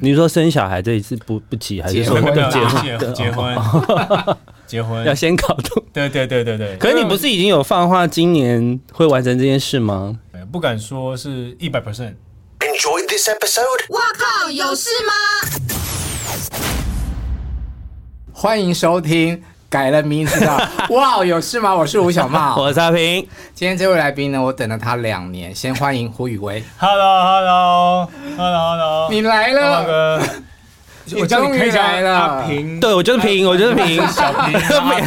[0.00, 3.56] 你说生小孩这一次不不急，还是说结婚结婚结结婚
[4.66, 5.82] 结婚要先搞懂？
[5.92, 6.76] 对对对对对。
[6.76, 10.18] 可是你不是已经有放话今年会完成这件事吗？
[10.52, 12.14] 不敢说是一百 percent。
[12.60, 13.86] Enjoy this episode。
[13.88, 15.12] 我靠，有事吗？
[18.32, 19.42] 欢迎收听。
[19.68, 21.74] 改了名字的， 哇，有事吗？
[21.74, 23.26] 我是吴小茂， 我是阿平。
[23.54, 25.54] 今天这位来宾呢，我等了他两年。
[25.54, 26.62] 先欢迎胡宇威。
[26.78, 30.22] Hello，Hello，Hello，Hello，你来了，哥。
[31.20, 32.18] 我终于来了。
[32.18, 34.58] 阿平，对我就是平，我就是平， 小平，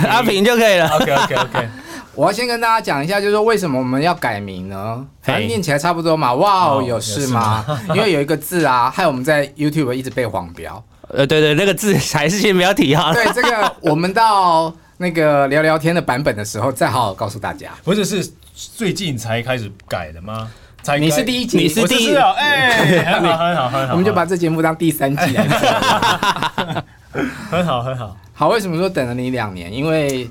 [0.09, 0.87] 阿平就可以了。
[0.89, 1.69] OK，OK，OK。
[2.15, 5.05] 我要先跟大家讲一下，就是说为什么我们要改名呢？
[5.21, 6.33] 反正念起来差不多嘛。
[6.33, 7.65] 哇，有事吗？
[7.95, 10.81] 因为有一个字啊，害我们在 YouTube 一直被黄标。
[11.09, 13.11] 呃，对对，那个字还是先不要提哈。
[13.13, 17.71] 对，这个我们到那个聊聊天的版本的时候，再好好告诉大家。
[17.83, 20.49] 不是，是最近才开始改的吗？
[20.81, 23.91] 才你是第一集，你是第一，哎， 很好，很好，很好。
[23.91, 25.57] 我们就把这节目当第三季来做。
[27.51, 28.15] 很好，很好。
[28.33, 29.73] 好，为什么说等了你两年？
[29.73, 30.29] 因为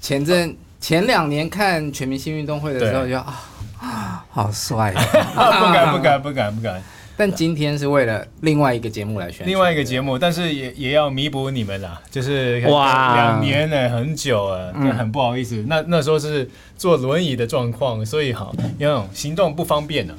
[0.00, 5.02] 前阵前两年看全明星运动会的时候，就啊，好帅啊！
[5.66, 6.82] 不敢，不敢，不敢，不敢。
[7.16, 15.64] 但今天是为了另外一个节目来选，另外一个节目，但是也也要弥补你们啦，就是哇，两年呢，很久啊，很不好意思。
[15.66, 20.14] 那那时候是坐轮椅的状况，所以好，因为行动不方便呢。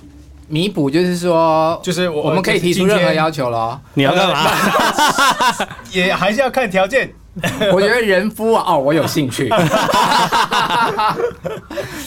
[0.50, 3.80] 弥补就是说，就是我们可以提出任何要求咯。
[3.96, 4.50] 你要干嘛？
[5.92, 7.14] 也还是要看条件。
[7.72, 9.48] 我觉得人夫哦，我有兴趣。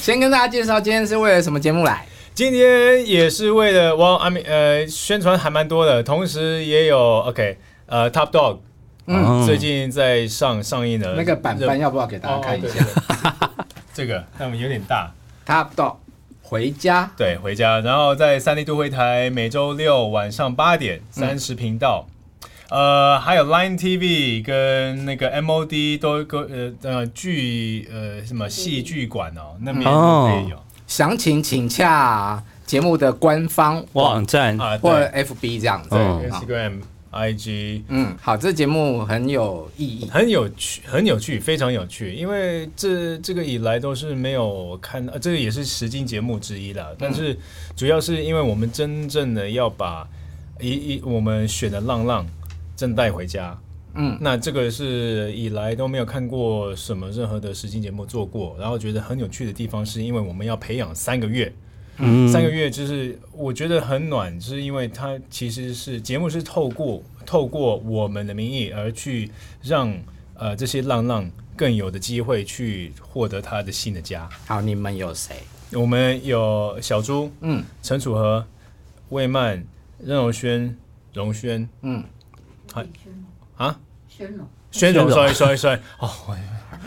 [0.00, 2.04] 先跟大家介绍，今天是为了什么节目来？
[2.34, 8.60] 今天也是为了我阿明呃宣传还蛮多的，同时也有 OK 呃 Top Dog，
[9.06, 12.86] 嗯，最近在上上映的那个版本要不要给大家看一下？
[13.92, 15.12] 这个他们有点大。
[15.46, 15.96] Top Dog
[16.40, 22.06] 回家，对，回家，然后在三立都会台每周六晚上八点三十频道，
[22.70, 30.56] 嗯、呃，还有 Line TV 跟那个 MOD 都个呃呃剧呃什么戏剧馆哦，那边都可以有。
[30.90, 36.80] 详情请洽节目的官方网站啊，或者 FB 这样子，对，Instagram、
[37.12, 37.82] IG。
[37.86, 42.12] 嗯，好，这节目很有意义，很有趣，很有趣，非常有趣。
[42.12, 46.88] 因为这这个以来都是没有看，呃，这个也是实境节目之一啦。
[46.98, 47.38] 但是
[47.76, 50.04] 主要是因为我们真正的要把
[50.58, 52.26] 一一我们选的浪浪
[52.76, 53.56] 正带回家。
[53.94, 61.52] 嗯，那这个是以来都没有看过什么任何的实境节目做过，然后觉得很有趣的地方，是因为我们要培养三个月，
[61.98, 69.30] 嗯，三个月就是我觉得很暖，就是因为它其实是节目是透过透过我们的名义而去
[69.62, 69.92] 让
[70.34, 74.28] 呃这些浪浪更有的机会去获得他的新的家。
[74.46, 75.34] 好，你们有谁？
[75.72, 78.46] 我们有小猪，嗯，陈楚河、
[79.10, 79.64] 魏曼、
[79.98, 80.76] 任容萱、
[81.12, 82.04] 容萱，嗯，
[82.72, 82.86] 还。
[84.20, 86.10] 啊，宣荣，宣荣，sorry sorry sorry，哦，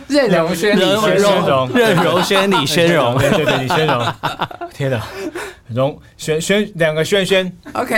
[0.07, 4.13] 任容萱，李宣荣，任容萱，李宣荣，对对对，李宣荣，
[4.73, 5.01] 天哪，
[5.69, 7.95] 荣宣宣两个轩轩，OK，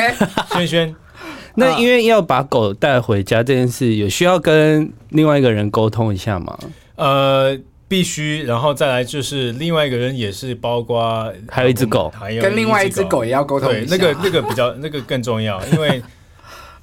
[0.52, 0.96] 轩轩，
[1.56, 6.58] 那因为要把狗带回家这件事，有需要跟另外一个人沟通一下吗？
[6.96, 7.58] 呃，
[7.88, 13.26] 必须，然后再来就是另外一个人也是包括还有一只狗，还有跟另外一只狗。
[13.26, 16.02] 也要沟通一下，那个那个比较那个更重要，因为。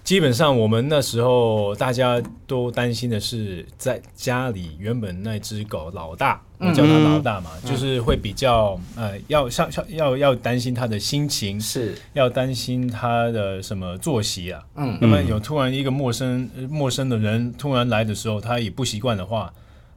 [0.05, 14.61] 基本上，我们那时候大家都担心的是，在家里原本那只狗老大，我叫它老大嘛，嗯、就是会比较呃，要像像要要担心它的心情，是要担心它的什么作息啊。
[14.75, 19.53] 嗯，那么有突然一个陌生陌生的人突然来的时候，他也不习惯的话。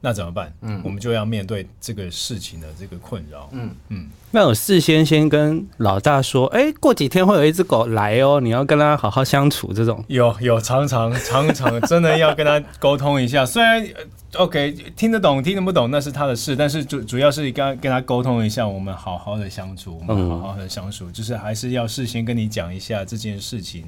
[0.06, 0.52] 那怎么办？
[0.60, 3.48] 嗯，我们就要面对这个事情的这个困扰。
[3.50, 9.72] 嗯嗯，那我事先先跟老大说，哎、欸，过几天会有一只狗来哦，你要跟他好好相处。
[9.72, 13.44] 这种有有常常 常常真的要跟他沟通一下。
[13.44, 13.84] 虽然
[14.34, 23.84] OK 听得懂听得不懂那是他的事，但是主主要是跟跟他沟通一下，我们好好的相处，我们好好的相处，嗯、就是还是要事先跟你讲一下这件事情。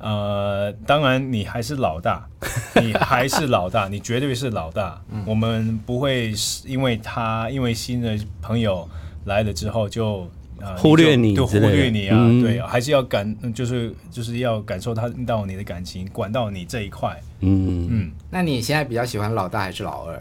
[0.00, 2.26] 呃，当然，你还是老大，
[2.80, 4.98] 你还是老大，你绝对是老大。
[5.12, 6.32] 嗯、我们不会
[6.64, 8.88] 因为他，因为新的朋友
[9.26, 10.26] 来了之后就，
[10.58, 12.16] 呃、忽略你，就忽略你啊。
[12.18, 17.20] 嗯、对，还是要感，就是就是要感受他到你的感情，管到你这一块。
[17.40, 18.12] 嗯嗯。
[18.30, 20.18] 那你现在比较喜欢老大还是老二？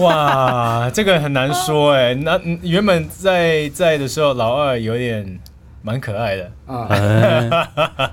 [0.00, 2.12] 哇，这个很难说哎。
[2.22, 5.40] 那原本在在的时候，老二有点
[5.80, 8.12] 蛮可爱的啊。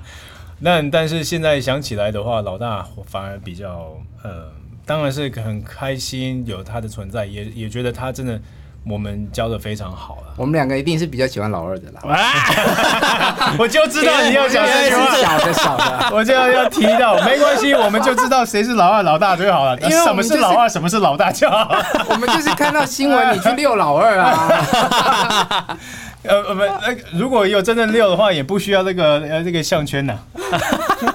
[0.60, 3.92] 嗯那但是现在想起来的话，老大反而比较
[4.22, 4.50] 呃，
[4.86, 8.40] 当然是很开心有他的存在，也也觉得他真的
[8.86, 10.34] 我们教的非常好了。
[10.36, 12.00] 我们两个一定是比较喜欢老二的啦。
[13.58, 19.76] 我就知道你要讲这句话，小的小的，我就要要提到，没关系，我们就知道谁是老二老大就好了。
[19.78, 21.74] 因为就是什么是老二，什么是老大就好。
[22.08, 25.78] 我们就是看到新闻，你去遛老二啊。
[26.24, 30.18] 呃呃不，呃如果有真正遛的话，也不需要那个呃这个项圈呐。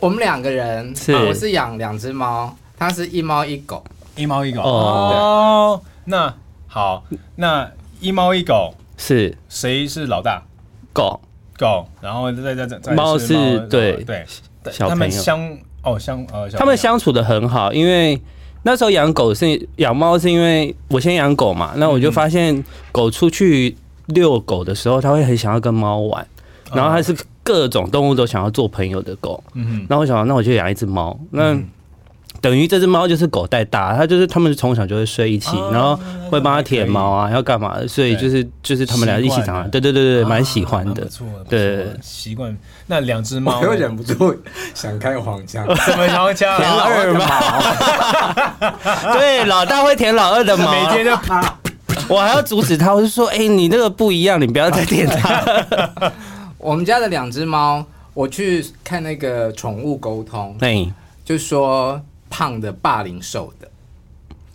[0.00, 1.12] 我们两个人，是。
[1.12, 3.82] 我是养两只猫，它是一猫一狗。
[4.14, 4.62] 一猫一狗。
[4.62, 4.70] 哦。
[4.70, 6.32] 哦，那
[6.66, 7.04] 好，
[7.36, 7.68] 那
[8.00, 9.36] 一猫一狗，是。
[9.48, 10.42] 谁是老大？
[10.92, 11.20] 狗。
[11.58, 14.24] 狗，然后再再再再猫是猫对对，
[14.70, 15.22] 小他们朋友。
[15.22, 18.20] 相哦相呃，小他们相处的很好，因为
[18.62, 23.76] 那时候养狗是养猫，是因为我先养狗嘛，那我就发现狗出去
[24.06, 26.26] 遛狗的时候，它会很想要跟猫玩，
[26.72, 31.54] 然后它是各种动物都想要做朋友的狗，嗯哼，然后我想，那我就养一只猫，那。
[31.54, 31.68] 嗯
[32.40, 35.98] 等于这只猫就是狗带大，它就是他们从小就会睡一起，哦然后
[36.30, 41.02] 会帮它舔毛啊，要干嘛的，所以就是就是他们俩一起长大，对对对对，蛮喜欢的。
[41.02, 42.56] 不，错，对，习惯。
[42.86, 44.34] 那两只猫我又忍不住
[44.72, 46.48] 想开黄腔， 什么黄腔？
[46.60, 47.26] 老二毛，
[49.18, 51.10] 对，老大会舔老二的毛，每天就
[52.08, 56.12] 我还要阻止他，我就说，哎，你那个不一样，你不要再舔它。
[56.56, 57.84] 我们家的两只猫，
[58.14, 60.86] 我去看那个宠物沟通，哎，
[61.24, 62.00] 就说。
[62.28, 63.70] 胖的霸凌瘦的，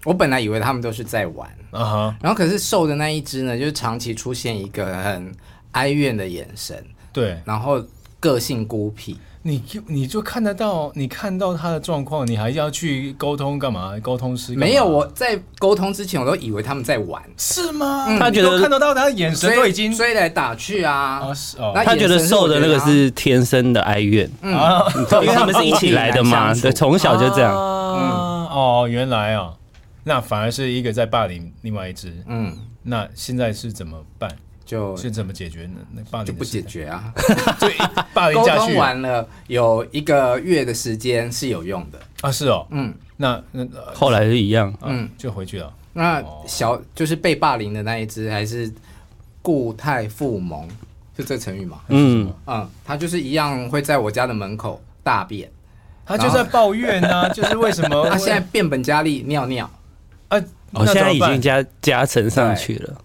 [0.04, 5.32] 我本来以为他们都是在玩，然后可是瘦的那一只呢，就是长期出现一个很
[5.72, 7.84] 哀怨的眼神，对，然后
[8.20, 13.94] 个性孤僻，你就你就看得到，你看到他的状况，你还要去沟通干嘛？
[14.02, 18.06] 沟通师没有，我在沟通之前，我都以为他们在玩，是吗？
[18.18, 24.52] 他觉得看得到他的眼神都已经追来打去啊，哦是哦，他觉得瘦的那个是天生的哀怨，嗯，
[25.22, 28.34] 因为他们是一起来的嘛， 对，从小就这样，嗯。
[28.54, 29.52] 哦，原来啊，
[30.04, 34.30] 那反而是一个在霸凌另外一只，嗯，那现在是怎么办？
[34.66, 35.76] 就是怎么解决呢？
[35.94, 37.14] 那霸凌就不解决啊，
[37.60, 37.68] 就
[38.14, 38.60] 霸凌下去。
[38.60, 42.00] 沟通完了有一个月的时间是有用的。
[42.22, 45.74] 啊，是哦，嗯，那那后来是一样，嗯，就回去了。
[45.94, 48.72] 那小就是被霸凌的那一只还是
[49.42, 50.68] 固态复萌，
[51.18, 52.34] 是这成语吗，嗯。
[52.48, 55.52] 嗯，他就是一样会在我家的门口大便。
[56.06, 59.70] 他就在抱怨啊， 就是为什么 他现在变本加厉尿尿。
[60.30, 60.42] 啊？
[60.72, 62.98] 我现在已经加加成上去了，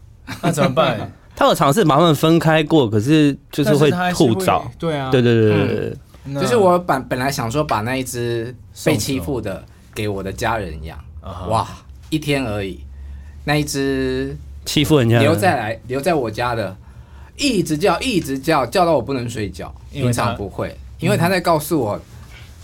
[0.43, 1.13] 那怎么办？
[1.39, 4.69] 他有尝试把他们分开过，可是就是会吐澡。
[4.77, 5.97] 对啊，对对对对
[6.35, 8.53] 对，就是我本本来想说把那一只
[8.85, 9.65] 被欺负的
[9.95, 10.99] 给我的家人养，
[11.49, 11.65] 哇，
[12.11, 12.81] 一天而已，
[13.45, 16.77] 那一只欺负人家留在来留在我家的，
[17.37, 22.01] 一直叫一直叫叫到我不能睡觉，平常不会，因为他在告诉我。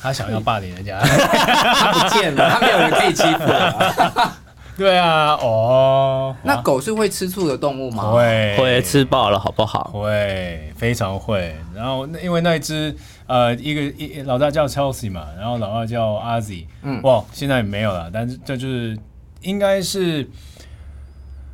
[0.03, 4.37] 他想要霸凌人家， 他不见了，他没有人可以欺负了。
[4.79, 8.11] 对啊，哦，那狗是会吃醋的动物吗？
[8.11, 9.85] 会，会吃饱了，好不好？
[9.93, 11.55] 会，非常会。
[11.73, 12.95] 然后因为那一只
[13.29, 18.99] 呃，一个一老大叫 Chelsea 嘛，然后老二叫 Ozzy，嗯，哇，现在没有了，但是这就是
[19.43, 20.29] 应该是，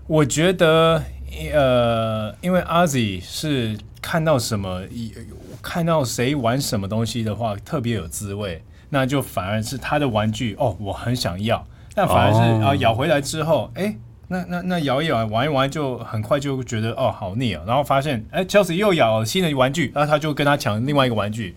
[0.07, 1.03] 我觉得
[1.53, 4.81] 呃，因为 Ozzy 是看到什么
[5.61, 11.67] 看到谁玩什么东西的话，特别有滋味，那就反而是他的玩具哦，我很想要。
[11.95, 13.95] 但反而是啊、哦，咬回来之后，哎，
[14.29, 17.63] 那那那咬一咬，玩一玩，就很快就觉得哦，好腻啊。
[17.67, 21.55] 然后发现，哎，Chelsea 又咬新的玩具，然后他就跟他抢另外一个玩具，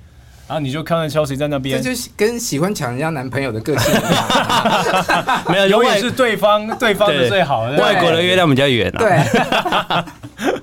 [0.47, 7.77] 然后你就看到 Chelsea 在那边，这就跟喜欢抢人家男朋友的个性一样， 没有，永远是对方 对方的最好的。
[7.77, 8.99] 外国的月亮比较圆啊。
[8.99, 10.53] 对。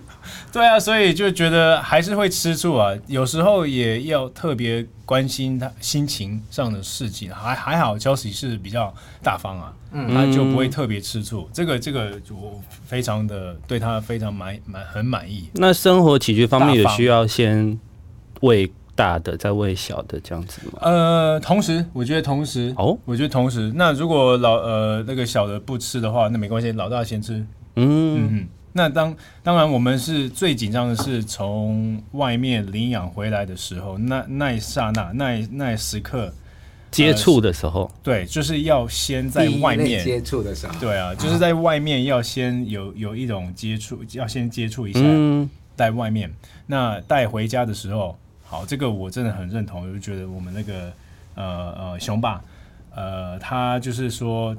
[0.53, 2.93] 对啊，所以就觉得还是会吃醋啊。
[3.07, 7.35] 有时候也要特别关心他心情上的事情。
[7.35, 11.51] 还还好，Chelsea 是比较大方啊，嗯，他就不会特别吃醋。
[11.53, 15.49] 这个这个我非常的对他非常满满很满意。
[15.55, 17.77] 那生活起居方面有需要先
[18.43, 20.79] 喂大的再喂小的这样子吗？
[20.83, 23.73] 呃，同时我觉得同时哦，我觉得同时。
[23.75, 27.45] 那如果老呃那个小的不吃的话，那没关系，老大先吃。
[27.75, 28.49] 嗯嗯。
[28.73, 36.33] 那当当然，我们是最紧张的是从外面领养回来的时候，那那一刹那，那一那一时刻
[36.91, 45.01] 接触的时候、呃，对，就是要先在外面接触的时候，对啊，就是在外面要先有有一种接触，要先接触一下，
[45.75, 46.33] 在外面。
[46.67, 50.93] 那带回家的时候，好，这个我真的很认同，我就觉得我们那个
[51.35, 52.41] 呃呃熊爸。
[52.95, 54.57] 呃，他就是说，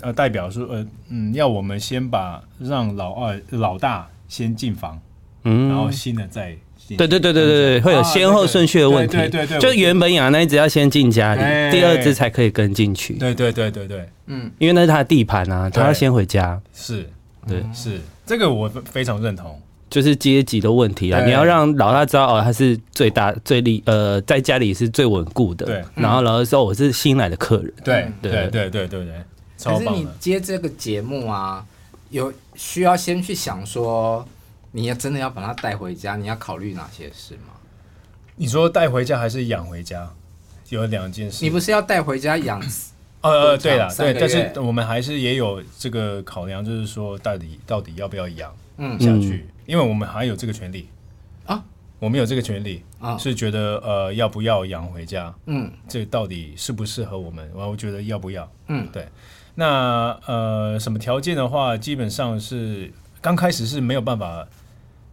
[0.00, 5.00] 呃，代表说，呃，嗯，要我们先把让老二、老大先进房，
[5.44, 6.56] 嗯，然后新的再。
[6.96, 9.14] 对对对对对对，会有先后顺序的问题。
[9.14, 11.40] 对对对，就原本养的那一只要先进家里，
[11.70, 13.12] 第二只才可以跟进去。
[13.18, 16.58] 对对对对对，嗯，因为那是他的地盘啊，他要先回家。
[16.72, 17.06] 是，
[17.46, 19.60] 对，是这个我非常认同。
[19.90, 25.66] 就是阶级的问题啊，你要让老大知道哦，他是最大最厉呃，在家里是最稳固的。
[25.66, 27.72] 对，然后老大说我是新来的客人。
[27.82, 29.14] 对对对对对对。
[29.62, 31.66] 可是你接这个节目啊，
[32.10, 34.26] 有需要先去想说，
[34.72, 37.54] 你要真的要把他带回家，你要考虑哪些事吗？
[38.36, 40.08] 你说带回家还是养回家？
[40.68, 41.44] 有两件事。
[41.44, 42.62] 你不是要带回家养？
[43.20, 49.44] 呃，对了，对，但是我们还是也有这个考量，就是说到底到底要不要养嗯下去。
[49.68, 50.88] 因为我们还有这个权利
[51.44, 51.62] 啊，
[51.98, 55.32] 我们有这个权利啊，是觉得呃要不要养回家？
[55.44, 57.46] 嗯，这到底适不适合我们？
[57.54, 58.50] 我觉得要不要？
[58.68, 59.06] 嗯，对。
[59.54, 64.48] 那呃什么条件的话，基本上是刚开始是没有办法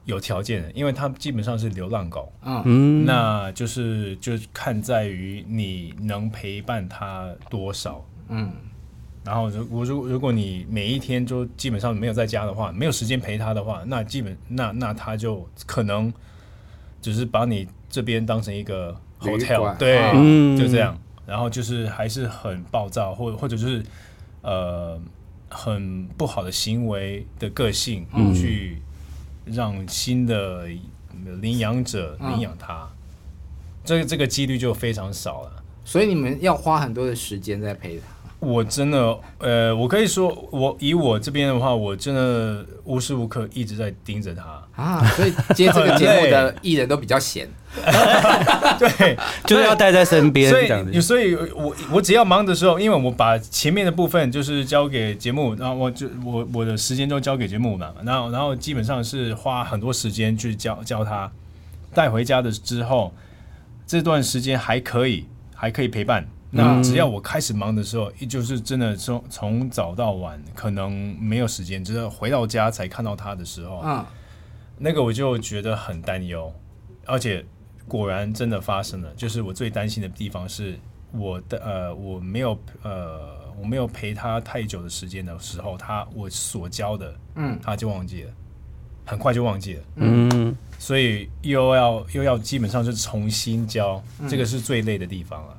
[0.05, 2.31] 有条件的，因为它基本上是流浪狗。
[2.43, 8.05] 嗯，那就是就看在于你能陪伴它多少。
[8.29, 8.53] 嗯。
[9.25, 16.13] 然后，如果如如果你每一天就基本上没有在家的话，没有时间陪他的话，那基本那那他就可能
[17.01, 20.95] 只是把你这边当成一个 hotel，对，嗯、就这样。
[21.25, 23.83] 然后就是还是很暴躁，或或者就是
[24.43, 25.01] 呃
[25.49, 28.77] 很不好的行为的个性，嗯、去
[29.43, 30.67] 让新的
[31.41, 32.89] 领养者领养他，嗯、
[33.83, 35.63] 这个这个几率就非常少了。
[35.83, 38.05] 所以你们要花很多的时间在陪他。
[38.45, 44.61] 我真的，呃，我可以说，我以我这边的话，我真的无时无刻一直在盯着他。
[44.75, 47.47] 啊，所以接这个节目的艺人都比较闲，
[48.77, 61.31] 对，就是要带在身边，所以，所以我我只要忙的时候，因为我把前面的部分就是交给节目，然后我就我我的时间都交给节目嘛，然后然后基本上是花很多时间去教教他，
[61.93, 63.13] 带回家的之后，
[63.87, 65.25] 这段时间还可以
[65.55, 66.27] 还可以陪伴。
[66.57, 74.05] 那只要我开始忙的时候，也就是真的从从早到晚，可能没有时间，直到回到家才看到他的时候，嗯，
[74.77, 76.49] 那个我就觉得很担忧，
[77.05, 77.45] 而且
[77.89, 79.13] 果然真的发生了。
[79.15, 80.79] 就是我最担心的地方是，
[81.11, 88.31] 我的呃我没有呃我没有陪他太久的时间的时候，他我所教的，嗯，他就忘记了，
[89.05, 95.57] 很快就忘记了，嗯，所以又要又要基本上是重新教，这个是最累的地方了。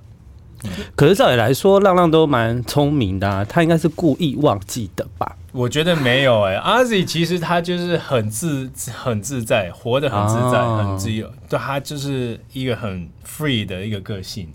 [0.94, 5.36] 可是照理来说，浪浪都蛮聪明的，啊，他应该是故意忘记的吧？
[5.52, 14.48] 我觉得没有哎，欸，阿 Z 其实他就是很自很自在，活得很自在，哦，很自由，对，他就是一个很 free 的一个个性，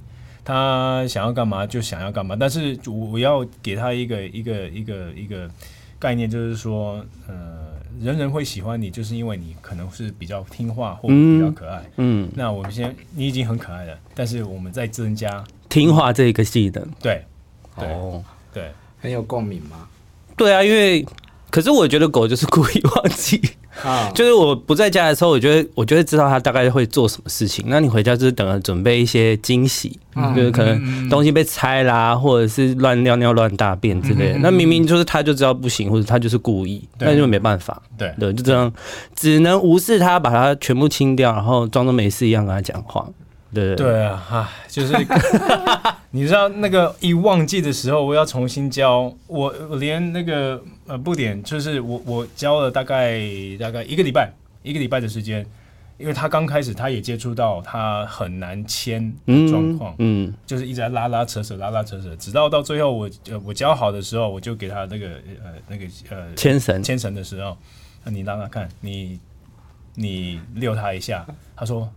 [0.46, 2.36] 他想要干嘛就想要干嘛。
[2.40, 5.50] 但是我要给他一个一个一个一个
[5.98, 11.80] 概念，就是说，呃，人人会喜欢你，就是因为你可能是比较听话或比较可爱。
[11.98, 15.44] 嗯，嗯那我们先你已经很可爱了，但是我们再增加。
[15.72, 17.26] 听话这个技能，对，
[17.76, 18.22] 哦，
[18.54, 19.88] 对，很有共鸣吗？
[20.36, 21.04] 对啊，因为
[21.50, 23.42] 可是我觉得狗就是故意忘记
[23.84, 27.64] 啊， 就是我不在家的时候，我觉得我就会知道它大概会做什么事情。
[27.68, 29.98] 那你回家就是等着准备一些惊喜，
[30.36, 34.40] 就是可能东西被拆啦，或者是乱尿尿、乱大便之类的。
[34.40, 37.82] 那明明就是他就知道不行，或者他就是故意，那就没办法。
[37.98, 38.72] 对对，就这样，
[39.16, 43.08] 只能无视他，把它全部清掉，然后装作没事一样跟他讲话。
[43.54, 44.94] 对对啊，哈，就是
[46.12, 53.20] 你知道那个一忘记的时候，我要重新教我，我连那个呃不点，就是我我教了大概
[53.60, 54.32] 大概一个礼拜，
[54.64, 55.46] 一个礼拜的时间，
[55.98, 65.08] 因为他刚开始他也接触到他很难牵的状况，嗯，嗯就是一直在拉拉扯扯拉拉扯扯，直到到最后我呃我教好的时候，我就给他那个
[65.44, 67.58] 呃那个呃牵绳牵绳的时候，
[68.06, 69.20] 那你让他看，你
[69.96, 71.92] 你遛他一下，他说。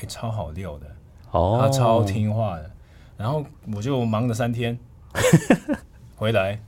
[0.00, 0.86] 欸、超好遛的，
[1.32, 2.70] 哦，他超听话的，
[3.16, 4.78] 然后我就忙了三天，
[6.14, 6.60] 回来，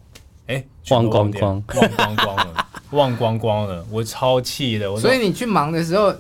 [0.47, 4.97] 哎、欸，忘光光，忘光光了，忘光光了，我超气的。
[4.97, 6.13] 所以你去忙的时候，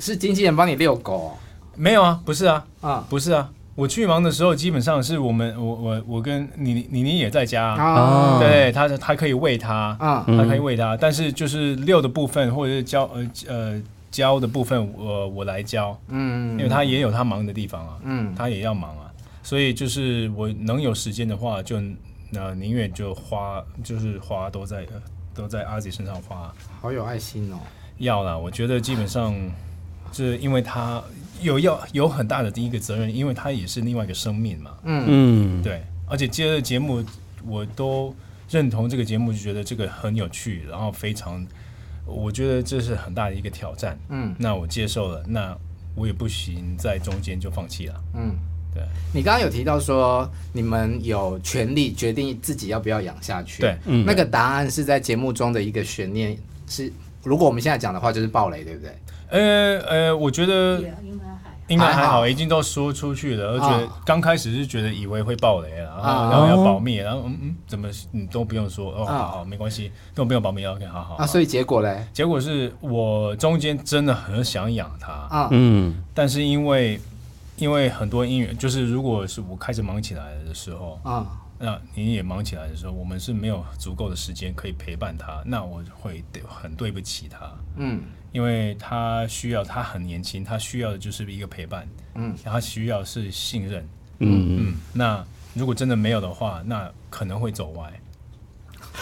[0.00, 1.32] 是经纪人帮你遛狗、哦？
[1.76, 13.82] 没有啊，不是啊，啊，不是啊，我去忙的时候，基本上是我们，我我我跟妮妮妮也在家，啊，对，他他可以喂他，啊，他可以喂他，但是就是遛的部分或者是教呃呃。
[14.14, 19.10] 教的部分我我来教，嗯，因为他也有他忙的地方啊，嗯，他也要忙啊，
[19.42, 21.86] 所以就是我能有时间的话就，就
[22.34, 24.86] 呃宁愿就花，就是花都在
[25.34, 27.58] 都在阿姐身上花，好有爱心哦。
[27.98, 29.34] 要啦，我觉得基本上
[30.12, 31.02] 就是因为他
[31.42, 35.04] 有要有很大的第一个责任，因为他也是另外一个生命嘛，嗯。
[35.08, 37.04] 嗯，对，而且接着节目
[37.44, 38.14] 我都
[38.48, 41.44] 认同这个节目，就觉得这个很有趣，然后非常。
[42.06, 43.98] 我觉得这是很大的一个挑战。
[44.08, 45.56] 嗯，那我接受了，那
[45.94, 47.94] 我也不行在中间就放弃了。
[48.14, 48.34] 嗯，
[48.74, 48.82] 对。
[49.12, 53.62] 你刚刚有提到说你们有权利决定自己要不要养下去。
[53.62, 56.92] 对，嗯那个答案是在节目中的一个悬念，是
[57.22, 58.90] 如果我们现在讲的话就是暴雷，对不对？
[59.30, 60.82] 呃呃，我觉得
[61.68, 64.02] 应该还好，已经都说出去了，而且啊。
[64.04, 66.30] 刚开始是觉得以为会爆雷了，然后啊。
[66.30, 69.18] 然后要保密，然后嗯嗯，怎么你都不用说哦，啊。
[69.18, 71.14] 好好没关系，都不用保密，OK，好好。
[71.16, 72.06] 啊，所以结果嘞？
[72.12, 76.02] 结果是我中间真的很想养它，啊，嗯。
[76.12, 77.00] 但是因为
[77.56, 81.26] 因为很多因缘，就是如果是我开始忙起来的时候，啊，
[81.58, 87.50] 那你也忙起来的时候，我们是没有足够的时间可以陪伴他，那我会对很对不起他。
[87.76, 88.02] 嗯。
[88.32, 97.92] 因为他需要，他很年轻，他需要的就是一个陪伴，嗯，他需要是信任，嗯，嗯，那如果真的没有的话，那可能会走歪，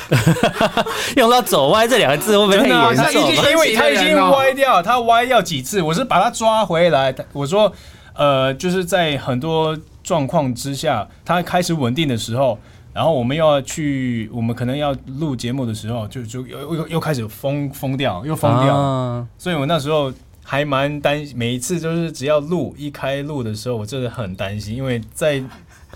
[1.17, 2.95] 用到“走歪”这两个字，会不会太严重？
[2.95, 3.11] 了？
[3.11, 7.73] 经因为他已经歪掉，他歪掉几次，我是把他抓回来，我说，
[8.13, 12.59] 呃，就是在很多状况之下，它开始稳定的时候。
[12.95, 18.77] 然后我们又要去，我们可能要录节目的时候，就就又又又开始疯疯掉，又疯掉。
[18.77, 20.13] 啊所以我那时候
[20.45, 25.43] 还蛮担心，每一次就是只要录一开录的时候，我真的很担心，因为在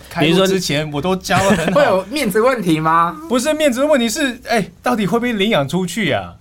[0.08, 3.14] 开比如说录之前我都教了很 会，有面子问题吗？
[3.28, 6.36] 不是面子的问题是，哎，到底会不会领养出去啊？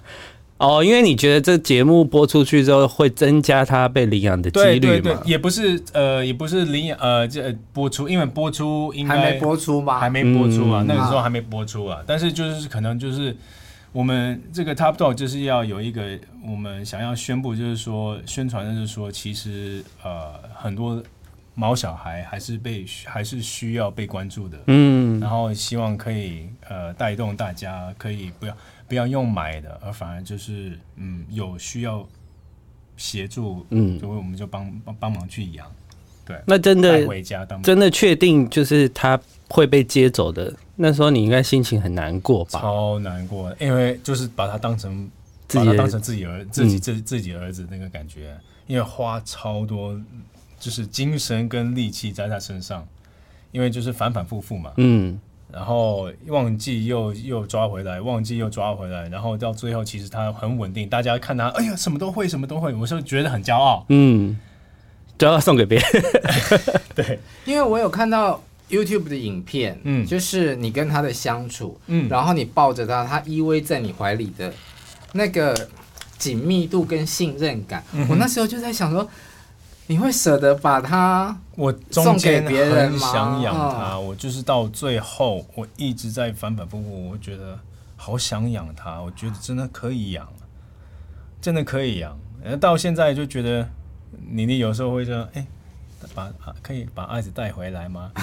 [0.58, 5.22] 哦，因为你觉得这节目播出去之后会增加他被领养的几率对对对嘛，？
[5.26, 10.00] 也不是呃，也不是领养呃，这播出，因为播出应该还没播出吗？
[10.00, 12.02] 还没播出啊，嗯那个时候还没播出啊。
[12.08, 13.36] 但是就是可能就是
[13.92, 21.04] 我们这个 Top Dog 就是要有一个我们想要宣布，就是说宣传，就是说其实呃很多
[21.54, 28.56] 毛小孩还是被还是需要被关注的，嗯然后希望可以呃带动大家可以不要
[28.88, 32.08] 不要用买的，而反而就是嗯有需要
[32.98, 34.00] 协助，嗯。
[34.00, 35.70] 所以我们就帮帮帮忙去养，
[36.26, 42.60] 对，那真的回家当真的确定就是他会被接走的，那时候你应该心情很难过吧？
[42.60, 45.10] 超难过，因为就是把他当成
[45.48, 48.36] 自己把他当成自己儿自己嗯自自己儿子那个感觉，
[48.68, 50.00] 因为花超多
[50.60, 52.88] 就是精神跟力气在他身上，
[53.52, 55.20] 因为就是反反复复嘛，嗯
[55.56, 64.38] 然后忘记又又抓回来，忘记又抓回来，然后到最后其实他很稳定，大家看他，哎呀什么都会什么都会，我是觉得很骄傲，嗯，
[65.18, 66.04] 骄傲送给别人。
[66.94, 70.06] 对，因为我有看到 YouTube 的影片，嗯。
[70.06, 72.10] 就是你跟他的相处，嗯。
[72.10, 74.54] 然后你抱着他，他依偎在你怀里的
[75.14, 75.56] 那个
[76.18, 79.08] 紧密度跟信任感，嗯我那时候就在想说，
[79.88, 87.60] 你会舍得把它我中间送给别人很吗想养它，我就是到最后，我一直在反反复复，我觉得
[87.96, 90.28] 好想养它，我觉得真的可以养，
[91.40, 92.18] 真的可以养。
[92.44, 93.68] 呃到现在就觉得，
[94.30, 95.46] 妮妮有时候会说，哎、
[96.14, 98.12] 把啊可以把爱子带回来吗？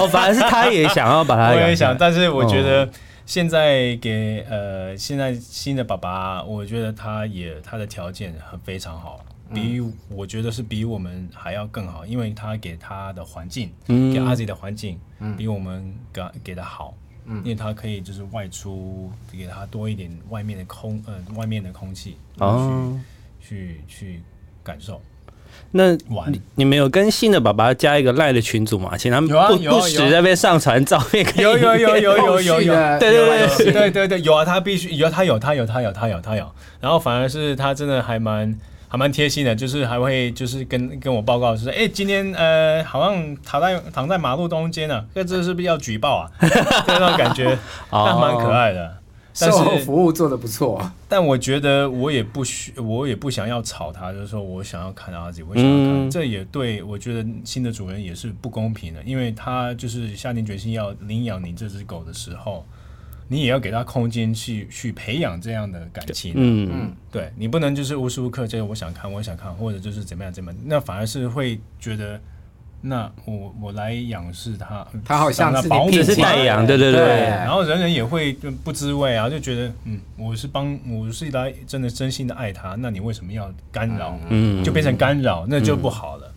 [0.00, 2.88] 哦，反而是他也想要把他养下来，我也想，但是我觉得哦。
[3.24, 14.12] 现在给呃现在新的爸爸，我觉得他也他的条件很非常好，比我觉得是比我们还要更好，因为他给他的环境，嗯。
[14.12, 14.98] 给阿 Z 的环境，
[15.36, 16.94] 比我们给给的好，
[17.26, 22.98] 因为他可以就是外出，给他多一点外面的空呃外面的空气，哦，
[23.40, 24.22] 去去
[24.62, 25.00] 感受。
[25.70, 26.32] 那玩。
[26.32, 28.96] 你你们有跟新的爸爸加一个赖的群组吗？
[28.96, 29.80] 请他们有啊不有啊有啊。
[29.80, 33.12] 不时在那边上传照片，有有有有有有有对
[33.72, 38.58] 对对对，有啊，他必须有，他有他有他有他有他有，然后反而是他真的还蛮
[38.92, 46.30] 还蛮贴心的，就是还会就是跟跟我报告，就是哎，今天呃好像躺在躺在马路中间呢、啊，这这是不是要举报啊？
[46.86, 47.56] 那种感觉，
[47.90, 48.98] 蛮可爱的。
[49.40, 50.78] 但售后服务做得不错，
[51.08, 62.62] 但我觉得我也不需，我也不想要吵他，就是说我想要看阿吉，我想要看，嗯这也对我觉得新的主人也是不公平的，因为他就是下定决心要领养你这只狗的时候，
[63.32, 66.34] 你也要给他空间去去培养这样的感情。
[66.36, 72.20] 嗯嗯，对你不能就是无时无刻这个我想看，我想看，或者就是怎么样怎么样，那反而是会觉得，
[72.82, 84.18] 那我我来仰视他，他好像是保姆只是代养，对对对对然后人人也会就不知味啊，就觉得嗯，我是帮我是来真的真心的爱他，那你为什么要干扰？
[84.28, 86.31] 嗯就变成干扰，那就不好了。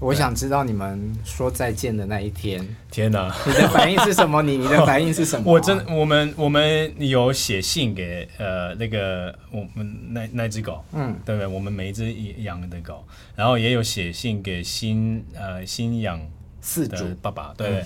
[0.00, 3.30] 我想知道你们说再见的那一天，天哪！
[3.46, 4.40] 你的反应是什么？
[4.42, 5.52] 你你的反应是什么啊？
[5.52, 11.46] 我真我们我们有写信给呃那个我们那那只狗，嗯对不对？
[11.46, 13.04] 我们每一只养的狗，
[13.36, 16.18] 然后也有写信给新呃新养
[16.62, 17.84] 四主的爸爸，对不对？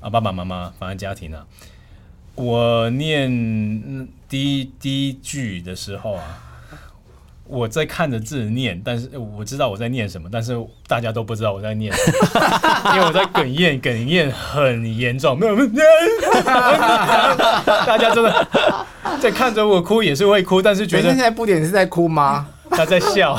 [0.00, 1.44] 啊爸爸妈妈，反正家庭啊。
[2.36, 3.28] 我念
[4.28, 6.42] 第一第一句的时候啊。
[7.48, 10.56] 我在看着字念，但是我知道我在念什么，但是
[10.86, 15.38] 大家都不知道我在念什么， 因为我在哽咽，哽咽很严重。
[15.38, 15.70] 没有，没有，
[17.86, 18.46] 大家真的
[19.20, 22.48] 在看着我哭也是会哭，但是觉得现在不点是在哭吗？
[22.70, 23.38] 他在笑，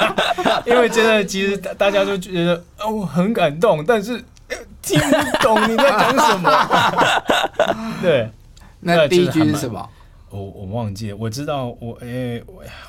[0.66, 4.22] 因为真的其实大家都觉得哦很感动，但是
[4.82, 6.50] 听不懂你在讲什么。
[8.02, 8.30] 对，
[8.80, 9.88] 那第一句是什么？
[10.30, 12.44] 我我忘记了，我知道我诶、欸，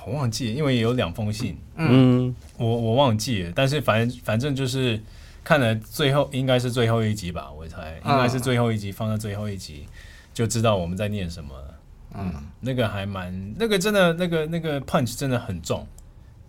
[0.06, 5.02] 我忘记了，因为有两封信，嗯，我我忘记了，但是反正反正就是
[5.44, 9.86] 看了最后应该是最后一集吧，我猜应该是最后一集，放到最后一集
[10.34, 11.80] 就知道我们在念什么了，
[12.16, 15.88] 嗯，那个还蛮那个真的那个那个 punch 真的很重，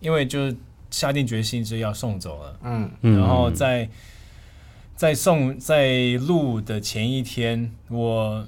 [0.01, 0.57] 因为就是
[0.91, 3.89] 下定决心是要送走了，嗯，然后在
[4.97, 8.45] 在送在录的前一天，我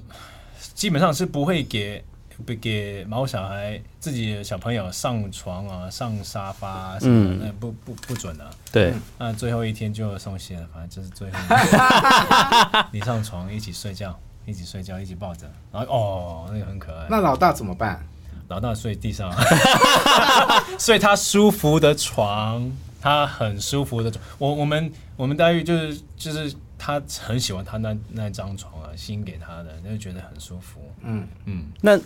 [0.73, 2.03] 基本上是不会给。
[2.45, 8.49] 不给毛小孩自己小朋友上床啊，上沙发啊什么的，那、嗯、不不不准啊。
[8.71, 12.85] 对，那最后一天就送信了，反正就是最后一天。
[12.91, 17.07] 你上床一起睡觉，一起睡觉，一起抱着，然后哦，那个很可爱。
[17.09, 18.03] 那老大怎么办？
[18.49, 19.31] 老大睡地上，
[20.77, 24.23] 睡他舒服的床，他很舒服的床。
[24.37, 30.81] 我我们我们待遇就是就是他很喜欢他那那张床啊，新给他的，就觉得很舒服。
[31.03, 31.99] 嗯嗯，那。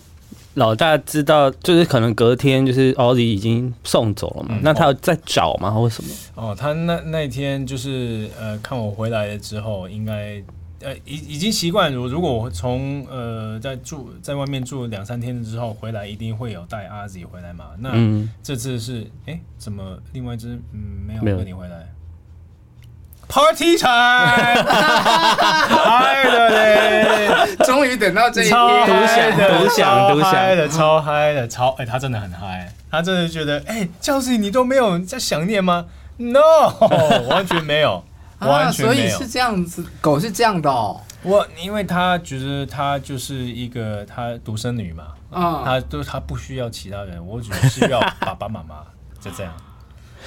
[0.57, 5.69] 老大知道，就是可能隔天就是奥迪已经送走了嘛，嗯、那他有在找吗？
[5.69, 6.09] 或什么？
[6.33, 10.41] 哦，他那那天就是呃，看我回来了之后，应该
[10.81, 11.93] 呃已已经习惯。
[11.93, 17.65] 如如果我从呃在住在外面住两三天之后回来，一定会有带阿 Z 回来嘛。
[17.77, 17.91] 那
[18.41, 21.87] 这次是哎、欸，怎么另外一只嗯没有跟你回来
[23.27, 27.55] ？Party time，嗨的嘞！
[27.65, 35.85] 终于等到这一天，独享的，独享，独享的，超嗨的，超哎、欸，他真的很嗨，他真的觉得哎，教室你都没有在想念吗
[36.17, 36.39] ？No，
[37.29, 38.03] 完全没有，
[38.39, 39.01] 完全没有。
[39.01, 41.01] 啊、所以是这样子，狗是这样的哦。
[41.23, 48.75] 我因为他觉得他就是一个他独生女嘛，啊，他都他不需要其他人，我只需要爸爸妈妈，
[49.19, 49.51] 就这样。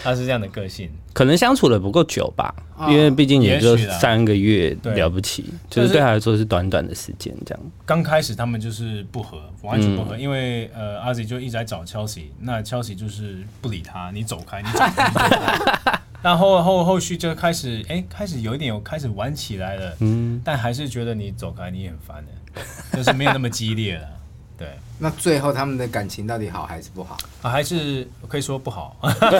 [0.03, 2.55] 他是这样的个性，可能相处的不够久吧，
[2.89, 7.63] 因为毕竟也就三个月了不起，就是对他来说是短短的时间这样。
[7.85, 16.01] 刚开始他们就是不合，完全不合，因为呃阿 Z 就一直在找 Chelsea，那 Chelsea 就是不理他，你走开，你走开。
[16.23, 22.63] 然 后后后续就开始哎，开始有一点有开始玩起来了，嗯，但还是觉得你走开你很烦的，
[22.97, 24.09] 就是没有那么激烈了。
[24.61, 24.69] 对，
[24.99, 27.17] 那最后他们的感情到底好还是不好？
[27.41, 28.95] 啊，还是可以说不好。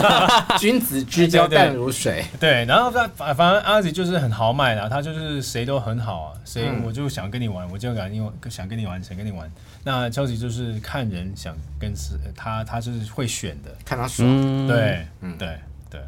[0.57, 2.25] 君子之交淡如水。
[2.39, 9.47] 对，然后反反反正阿吉就是很豪迈的，他就是谁都很好啊，谁我就想跟你玩，我就敢因为想跟你玩，想跟你玩。
[9.83, 14.27] 那 Chelsea 就是看人想跟是他，他就是会选的，看他爽。
[14.67, 16.01] 对，嗯，对对。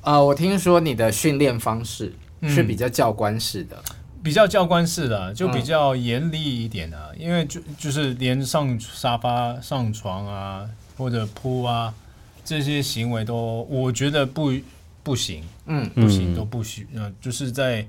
[0.00, 2.10] 呃，我听说你的训练方式
[2.48, 3.76] 是比较教官式的。
[4.22, 11.92] 比较教官式的，就比较严厉一点的，嗯、因为就就是连上沙发、上床啊，或者铺啊，
[12.44, 14.52] 这些行为都我觉得不
[15.02, 17.84] 不行，嗯，不行都不许，嗯，就是在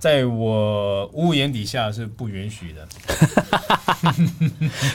[0.00, 2.88] 在我屋檐底下是不允许的。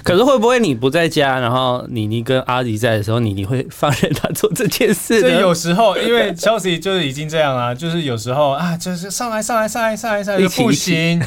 [0.03, 5.21] 可是会不会你不在家，然后妮妮跟阿迪在的时候，你你会放任他做这件事？
[5.21, 11.19] 所以有时候，因为 Chelsea 就是已经这样了，就是有时候啊，就是上来上来上来上来上来，不行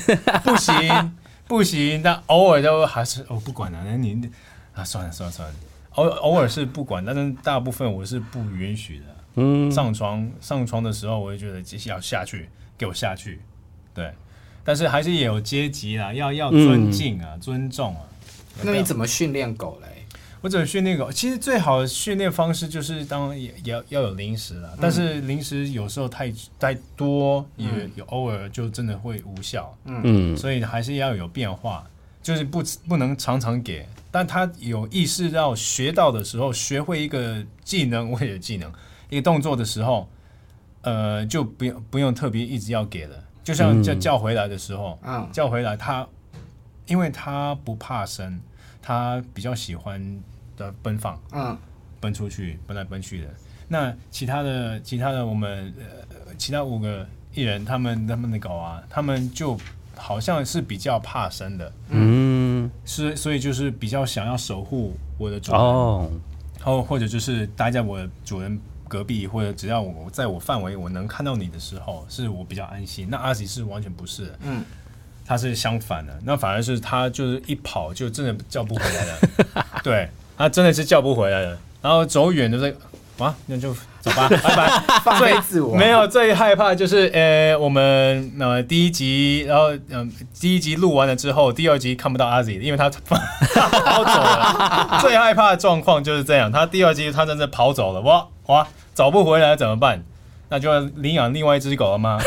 [0.43, 1.13] 不行
[1.47, 4.29] 不行， 但偶尔都还是我、哦、不管了，那你
[4.75, 5.55] 啊算了算了算了，
[5.93, 9.05] 偶偶尔是不管，但是大部分我是不允许的。
[9.37, 13.41] 嗯，上床上床的时候，我就觉得接下要下去，给我下去，
[13.99, 14.13] 对。
[14.65, 18.03] 但是还是也有阶级啦，要要尊敬啊，嗯、尊重啊。
[18.63, 19.89] 那你怎么训练狗嘞？
[20.41, 21.11] 我怎么训练狗？
[21.11, 29.77] 其实最好的训练方式就是当然也要要有零食了，嗯、但是零食有时候太太多，也有偶尔就真的会无效。
[29.87, 31.85] 嗯，所以还是要有变化，
[32.23, 33.85] 就是不不能常常给。
[34.11, 38.71] 但他有意识到学到的时候，学会一个技能或者技能
[39.09, 40.09] 一个动作的时候，
[40.83, 43.17] 呃，就不用不用特别一直要给了。
[43.49, 46.07] 就像叫叫回来的时候，嗯，叫回来他，
[46.87, 48.39] 因为他不怕生，
[48.83, 50.23] 他比较喜欢
[50.55, 51.57] 的奔放，嗯，
[51.99, 53.29] 奔出去，奔来奔去的。
[53.67, 59.57] 那其他的其他的我们呃其他五个艺人，他们他们的狗啊，他们就
[59.97, 66.11] 好像是比较怕生的，嗯，是所以就是比较想要守护我的主人，哦，
[66.59, 68.61] 然后或者就是待在我的主人。
[68.89, 73.09] 隔壁或者只要我在我范围我能看到你的时候，是我比较安心。
[73.11, 74.65] 那阿吉是完全不是，嗯，
[75.25, 82.77] 他是相反的，那反而是他就是一跑就真的叫不回来了，对，他真的是叫不回来了，然后走远就是
[83.25, 84.83] 啊，那就走吧，拜拜。
[85.03, 90.09] 放飞自我，没有最害怕就是呃，我们呃第一集，然后嗯、呃、
[90.41, 94.99] 第一集录完了之后，第二集看不到阿 Z，因为他跑走了。
[95.03, 100.05] 最害怕的状况就是这样，他第二集他真的跑走了，哇哇，找不回来怎么办？
[100.49, 102.19] 那就要领养另外一只狗了吗？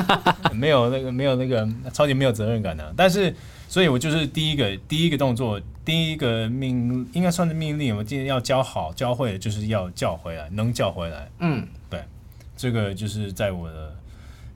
[0.52, 2.92] 没有那个，没有那个，超级没有责任感的、啊。
[2.96, 3.34] 但是，
[3.68, 11.30] 所以我就是第一个第一个动作，第一个命应该算是命令，我今天要教好教会，就是要叫回来，能叫回来。
[11.38, 12.02] 嗯，对，
[12.56, 13.96] 这个就是在我的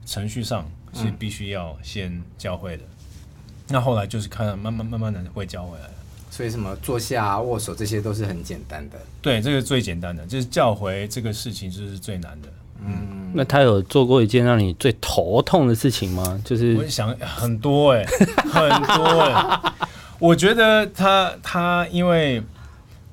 [0.05, 2.83] 程序上是必须要先教会的。
[2.83, 5.89] 嗯、那后来就是看慢慢慢慢的会教回来。
[6.29, 8.99] 所以什么坐下、握手这些都是很简单的。
[9.23, 12.49] 对，这个最简单的，就是叫回这个事情就是最难的。
[12.87, 16.41] 嗯，那他有做过一件让你最头痛的事情吗？
[16.43, 19.73] 就是我想很多哎、欸， 很多哎、欸。
[20.19, 22.41] 我觉得他他，因为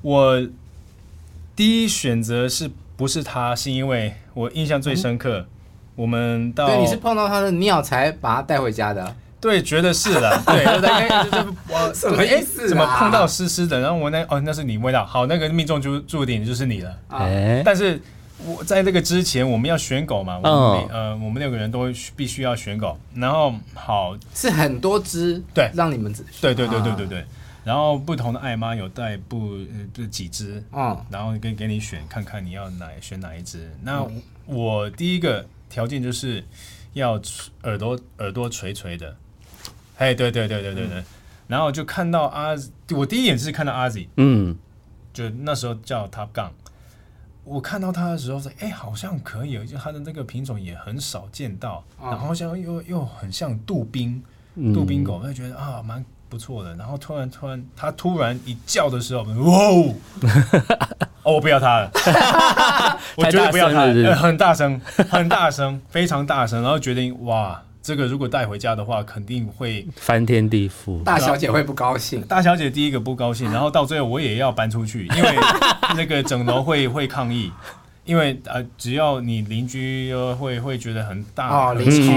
[0.01, 0.47] 我
[1.55, 5.39] 第一选择是不是他，是因为我印象最深刻。
[5.39, 5.45] 嗯、
[5.97, 9.15] 我们到对，你是碰到他的尿才把他带回家的。
[9.39, 10.41] 对，觉得是的。
[10.47, 12.67] 对，什么意思？
[12.67, 13.79] 怎么碰到湿湿的？
[13.81, 15.05] 然后我那哦，那是你味道。
[15.05, 16.97] 好，那个命中注注定就是你了。
[17.09, 18.01] 哎，但是。
[18.45, 20.37] 我在这个之前，我们要选狗嘛？
[20.37, 20.91] 我们、oh.
[20.91, 22.97] 呃，我们六个人都必须要选狗。
[23.15, 27.25] 然后好是很多只，对，让你们对对对对对对。
[27.63, 29.57] 然后不同的爱妈有带不
[29.97, 30.97] 呃几只，嗯，oh.
[31.09, 33.71] 然后给给你选，看看你要哪选哪一只。
[33.81, 34.07] 那
[34.45, 36.43] 我第一个条件就是
[36.93, 37.19] 要
[37.63, 39.15] 耳朵耳朵垂垂的，
[39.97, 40.99] 哎，对对对对对对。
[40.99, 41.05] 嗯、
[41.47, 42.55] 然后就看到阿，
[42.95, 44.55] 我第一眼是看到阿 Z，嗯，
[45.11, 46.51] 就那时候叫 Top Gun。
[47.45, 54.21] 我看到它的时候说，哎、欸，好像可以，就它的那个品种也很少见到，嗯、然后像又又很像杜宾，
[54.73, 56.75] 杜宾狗，我就觉得啊，蛮不错的。
[56.75, 59.93] 然后突然突然，它突然一叫的时候，哇哦，
[61.23, 61.91] 哦，我不要它了，
[63.15, 67.61] 我绝对不要它，呃，很大声，很大声，非常大声，然后决定哇。
[67.85, 71.03] 这个如果带回家的话，肯定会翻天地覆。
[71.03, 72.19] 大小姐会不高兴。
[72.23, 75.35] 大小姐第一个不高兴，然后到最后我也要搬出去，因为
[75.95, 77.51] 那个整楼会会抗议。
[78.05, 82.07] 因为呃，只要你邻居会会觉得很大哦，邻居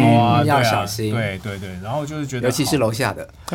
[0.46, 1.10] 要小心。
[1.12, 3.26] 对对对，然后就是觉得，尤其是楼下的，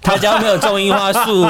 [0.00, 1.44] 他家没有种樱花树，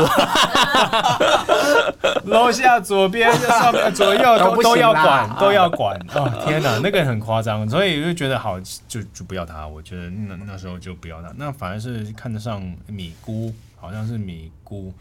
[2.25, 5.95] 楼下左边、上面、左右都 都要管，都要管。
[6.15, 9.67] 哦天哪，那个很夸张，所以就觉得好，就就不要他。
[9.67, 14.93] 我觉得那那时候就不要他，那反而是看得上米姑，好像是米姑。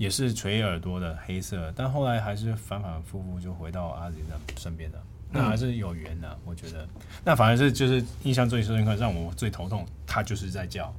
[0.00, 4.98] 也是垂耳朵的黑色，但后来还是反反复复就回到阿杰的身边的，
[5.30, 6.88] 那还是有缘的，啊，我觉得。
[7.22, 10.90] 那反而是就是印象最深刻，让我最头痛，他就是在叫。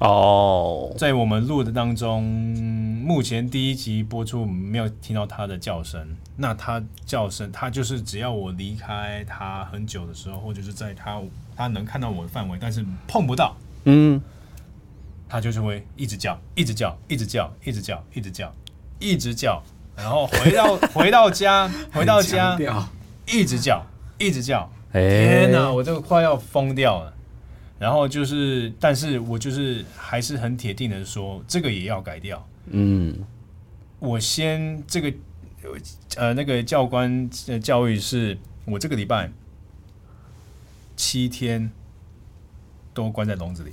[0.00, 6.04] 哦，在我们录的当中，目前第一集播出没有听到他的叫声，
[6.36, 11.22] 那他叫声，他就是只要我离开他很久的时候，或者是在他
[11.54, 14.20] 他能看到我的范围，但是碰不到，嗯。
[15.28, 18.54] 他就是会一直叫，一直叫，一直叫，一直叫，一直叫，
[18.98, 19.62] 一直叫，
[19.96, 22.58] 然后回到 回到家，回到家，
[23.26, 23.84] 一直叫，
[24.18, 27.14] 一直叫，天哪，我都快要疯掉了。
[27.78, 32.44] 然后就是，但是我就是还是很铁定的说，这个也要改掉。
[32.70, 33.16] 嗯，
[34.00, 35.12] 我先这个
[36.16, 39.30] 呃那个教官的教育是，我这个礼拜
[40.96, 41.70] 七天
[42.92, 43.72] 都关在笼子里。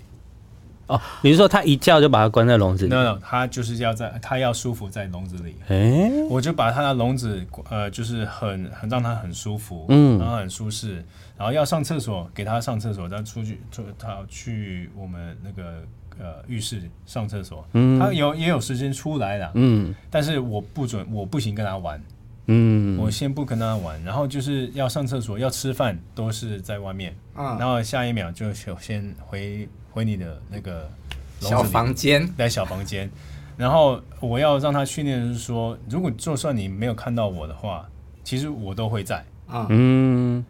[0.87, 5.55] 哦，你是说他一叫就把它关在笼子里？No no，他就是要在，他要舒服在笼子里。
[5.67, 11.03] 哎，我就把他的笼子，呃，就是很很让他很舒服，嗯，然后很舒适，
[11.35, 15.81] 然后要上厕所给他上厕所，再出去就他去我们那个
[16.19, 21.99] 呃浴室上厕所，嗯，他有也有时间出来了，嗯，但是我不准，我不行跟他玩，
[22.45, 29.67] 嗯，我先不跟他玩，然后就是要上厕所要吃饭都是在外面，啊，然后下一秒就先回。
[29.95, 30.91] 回你的那个
[31.39, 33.09] 小房间，在小房间，
[33.55, 37.87] 然后我要让他训练的是说，如果就算你没有看到我的话，
[38.21, 39.23] 其实我都会在，
[39.69, 40.43] 嗯，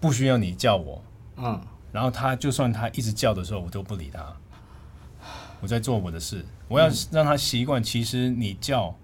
[0.00, 1.04] 不需要你叫我，
[1.36, 1.60] 嗯，
[1.92, 4.24] 然后他就算他一直叫的时候，我都不理他，
[5.60, 8.96] 我在做我的事，我要让他习惯，其实你叫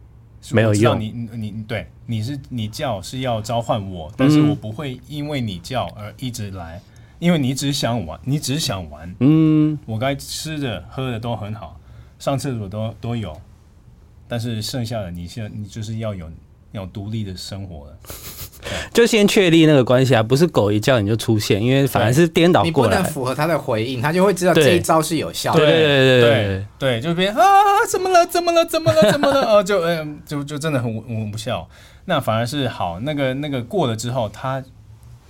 [0.53, 6.81] 没有用，你你你对，你是你叫是要召唤我，但是我不会因为你叫而一直来。
[7.19, 9.15] 因为你只想玩，你只想玩。
[9.21, 11.79] 嗯，我该吃的喝的都很好，
[12.19, 13.39] 上厕所都都有，
[14.27, 16.31] 但是剩下的你现在你就是要有
[16.73, 17.97] 要独立的生活了。
[18.93, 25.61] 就先确立那个关系啊，不是狗一叫你就出现，因为反而是颠倒过来，你不能符合他的回应，他就会知道这一招是有效的。
[25.61, 27.41] 对对对对对对，就变啊，
[27.89, 28.27] 怎么了？
[28.27, 28.65] 怎么了？
[28.65, 29.13] 怎么了？
[29.13, 29.43] 怎么了？
[29.47, 31.69] 哦，就 嗯，就就真的很无无效。
[32.07, 34.63] 那反而是好，那个那个过了之后，他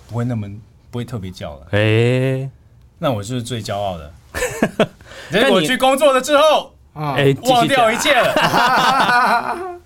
[0.09, 0.51] 不会那么
[0.91, 1.67] 不会特别叫了。
[1.71, 2.51] 哎、欸，
[2.99, 4.13] 那我就是最骄傲的。
[5.31, 8.35] 结果去工作了之后，哎，忘掉一切了。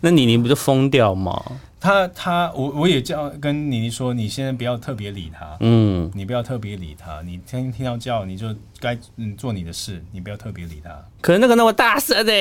[0.00, 1.42] 那你你不就疯掉吗？
[1.78, 8.46] 他他我我也叫跟妮妮说，你现在不要特别理他，嗯，你不要特别理他，你听听到叫你就
[8.80, 10.90] 该嗯做你的事，你不要特别理他。
[11.20, 12.32] 可是那个那么大声 的，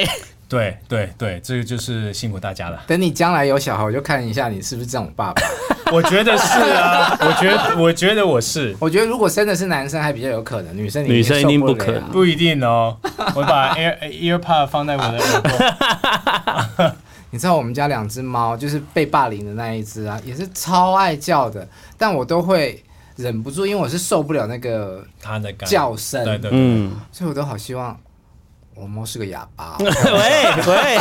[0.48, 2.82] 对对对，这个就是辛苦大家了。
[2.88, 5.42] 等你将来有小孩，我就看一下你是不是这种爸爸。
[5.92, 12.98] 我觉得是啊，我觉得我觉得我是，我觉得如果生的是男生还比较有可能，女生女生一定不可能，不一定哦。
[13.36, 16.96] 我把 Air AirPod 放在我的耳朵。
[17.36, 21.68] 你知道我们家两只猫就是被霸凌的那一只啊，也是超爱叫的，
[21.98, 22.82] 但我都会
[23.18, 28.00] 忍不住，因为我是受不了那个它的叫声，对对对，嗯，所以我都好希望
[28.74, 29.76] 我猫是个哑巴。
[29.80, 29.90] 喂
[30.66, 30.98] 喂，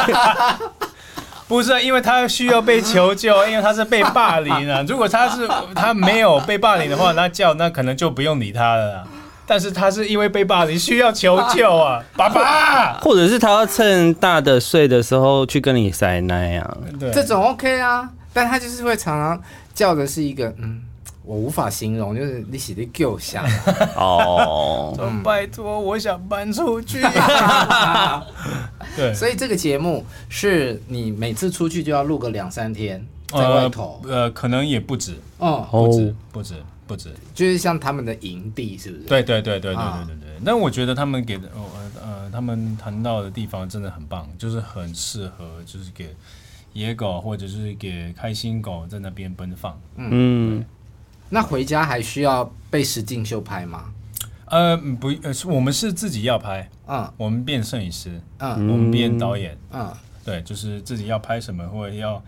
[1.47, 4.85] 不是，因为它需要被求救，因为它是被霸凌啊。
[4.89, 9.07] 如果它是它没有被霸凌的话，那叫那可能就不用理它了。
[9.47, 19.43] 但是他是因为被霸凌需要求救啊， 爸爸，或者是他要趁大的睡的时候去跟你塞奶啊，对，这种 OK 啊，但他就是会常常
[19.75, 20.81] 叫的是一个，嗯，
[21.25, 23.45] 我无法形容，就是你写的够响
[23.97, 27.03] 哦，拜托，我想搬出去，
[28.97, 36.55] 对，所以这个节目是你每次出去就要录个两三天在外头，呃，呃，可能也不止，哦，不止，不止。
[36.87, 39.05] 不止，就是像他们的营地，是不是？
[39.05, 40.41] 对对对对对对对对。
[40.43, 46.15] 那、啊、我觉得他们给的，呃呃，他们谈到的地方真的很棒，就是很适合，就是给
[46.75, 49.81] 野狗或者是给开心狗在那边奔放。
[49.97, 50.63] 嗯，
[51.31, 53.91] 那回家还需要被实境秀拍吗？
[54.47, 59.91] 呃，不，呃，我们是自己要拍，嗯，我们变摄影师，嗯，我们变导演，嗯，
[60.23, 62.23] 对，就是自己要拍什么，或者要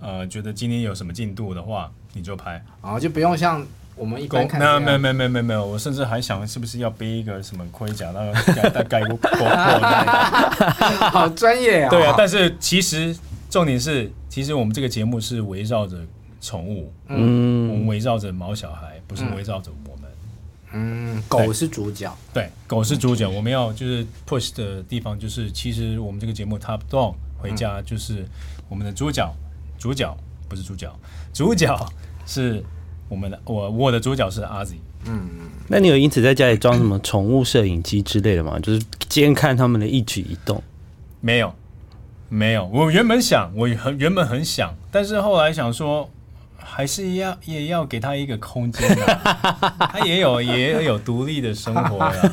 [0.00, 3.66] 呃觉得今天有什么进度的话，你就拍，然后就不用像。
[3.94, 9.48] 我们一般看，没有没有没有没有没有，我甚至还想是不是要背一个什么盔甲， 然后盖盖盖个破破
[11.10, 11.90] 好专业啊！
[11.90, 13.14] 对啊，但是其实
[13.50, 15.98] 重点是，其实我们这个节目是围绕着
[16.40, 20.10] 宠物，嗯，我们围绕着毛小孩，不是围绕着我们。
[20.72, 23.28] 嗯，狗是主角，对，狗是主角。
[23.28, 28.26] 我们要就是 push 的地方，就是其实我们这个节目 Top down 回家就是
[28.70, 29.30] 我们的主角，
[29.78, 30.16] 主角
[30.48, 30.90] 不是主角，
[31.34, 31.76] 主角
[32.24, 32.64] 是。
[33.12, 35.28] 我们的我我的主角是阿 Z，嗯，
[35.68, 38.58] 那你有因此在家里装什么宠物摄影机之类的吗？
[38.58, 40.62] 就是监看他们的一举一动？
[41.20, 41.54] 没有，
[42.30, 42.66] 没有。
[42.72, 46.08] 我原本想，我很原本很想，但是后来想说，
[46.56, 49.52] 还是要也要给他一个空间啊，
[49.92, 52.32] 他也有也有独立的生活呀。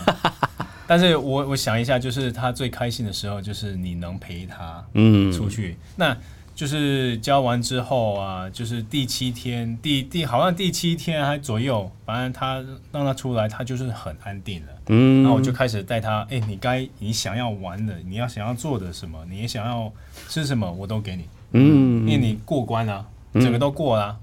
[0.88, 6.18] 但是我我想一下，就是他最开心的时候，就是你能陪他嗯出去、嗯、那。
[6.60, 14.68] 就是交完之后啊，就是第七天，第第好像第七天还左右，反正他让他出来，他就是很安定了。
[14.88, 19.90] 嗯，然后我就开始带他，哎、你该你想要玩的，你要想要做的什么，你想要
[20.28, 21.24] 吃什么，我都给你。
[21.54, 24.20] 嗯，因为你过关了、整个都过了、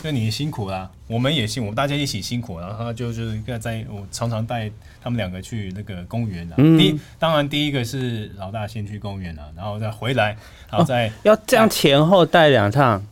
[0.00, 2.58] 嗯就你辛苦啦，我们也辛苦，我们大家一起辛苦。
[2.58, 4.70] 然后他就就是在，我常常带
[5.02, 6.54] 他们两个去那个公园啊。
[6.58, 10.36] 嗯、第一，当然第一个是老大先去公园啊，然后再回来，
[10.70, 13.04] 然后再、哦、要这样前后带两趟，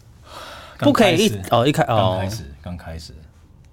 [0.78, 3.12] 不可以一哦一开哦刚开始刚开始，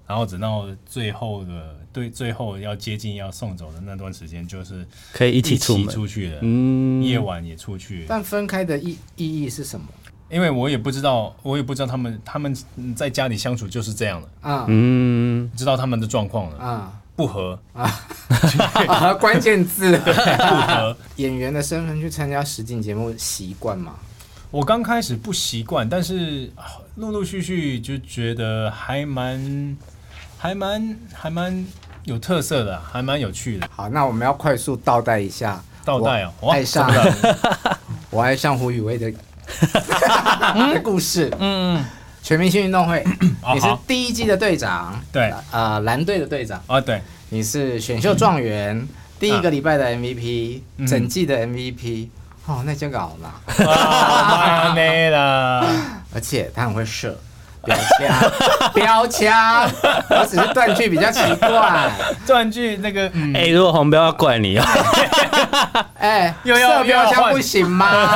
[0.06, 8.06] 然后等到最后的对最后要接近要送走的那段时间，就是可以一起出出去的，嗯，夜晚也出去。
[8.10, 9.88] 但分开的意意义是什么？
[10.30, 12.56] 因为我也不知道，我也不知道他们他们
[12.96, 17.90] 在家里相处就是这样的啊，嗯，知道他们的状况了啊，不合啊，
[19.22, 20.98] 关键字不合。
[21.18, 23.94] 演员的身份去参加实境节目习惯吗？
[24.52, 26.52] 我刚开始不习惯，但是
[26.96, 29.78] 陆陆续续就觉得还蛮
[30.38, 31.66] 还蛮还蛮
[32.06, 33.68] 有特色的，还蛮有趣的。
[33.70, 36.90] 好，那我们要快速倒带一下，倒带哦，爱上
[38.10, 39.14] 我爱上胡宇威的。
[40.74, 41.84] 的故事，嗯，
[42.22, 43.04] 全明星运动会，
[43.54, 48.88] 你是第一季的队长，对，呃，蓝队的队长，哦，对，你是选秀状元，
[49.20, 52.10] 第一个礼拜的 MVP，整季的 MVP，
[52.46, 55.66] 哦，那就搞了，太美了，
[56.14, 57.18] 而且他很会射
[57.66, 58.32] 标枪，
[58.74, 59.70] 标枪，
[60.10, 61.92] 我只是断句比较奇怪，
[62.26, 64.64] 断句那个，哎，如果红标要怪你哦。
[66.00, 68.16] 哎，又要标枪不行吗？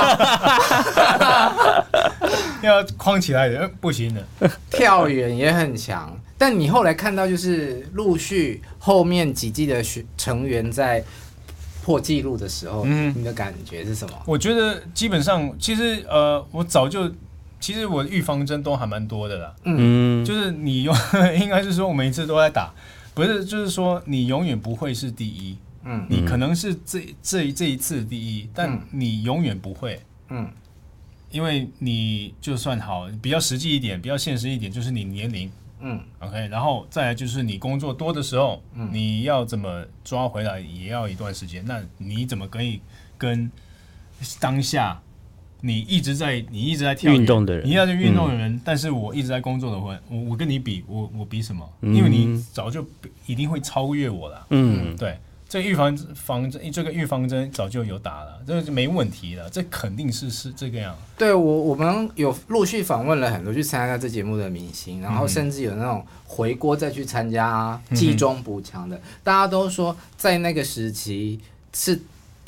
[2.62, 4.50] 要框起来的，不行的。
[4.70, 9.84] 跳远也很强，但你后来看到就是陆续后面几季的
[10.18, 11.04] 成员在
[11.84, 14.14] 破纪录的时候，嗯，你的感觉是什么？
[14.26, 17.10] 我觉得基本上，其实呃，我早就
[17.60, 19.56] 其实我的预防针都还蛮多的啦。
[19.64, 20.96] 嗯，就是你永
[21.40, 22.74] 应该是说我每一次都在打，
[23.14, 25.58] 不是就是说你永远不会是第一。
[25.84, 30.02] 嗯，你可能是这这这一次第一，但你永远不会。
[30.28, 30.50] 嗯，
[31.32, 35.50] 因为你就算好，比较实际一点，比较现实一点，就是你年龄。
[35.82, 41.64] 嗯，OK，然后再来就是你工作多的时候，嗯，你要怎么抓回来也要一段时间。
[41.66, 42.82] 那你怎么可以
[43.18, 43.50] 跟
[44.42, 45.02] 当下
[45.62, 51.68] 你一直在你一直在跳运动的人，你要是运动的人，但是我一直在工作的话，我我跟你比，我我比什么？
[51.82, 52.86] 因为你早就
[53.26, 54.46] 一定会超越我了。
[54.50, 55.18] 嗯，对。
[55.52, 60.96] 这个预防防针，这个预防针早就有打了，这个没问题了，这肯定是是这个样。
[61.18, 71.40] 对我，我们有陆续访问了很多去参加这节目的明星，然后甚至有那种回锅再去参加季中补强的，嗯、大家都说在那个时期
[71.74, 72.00] 是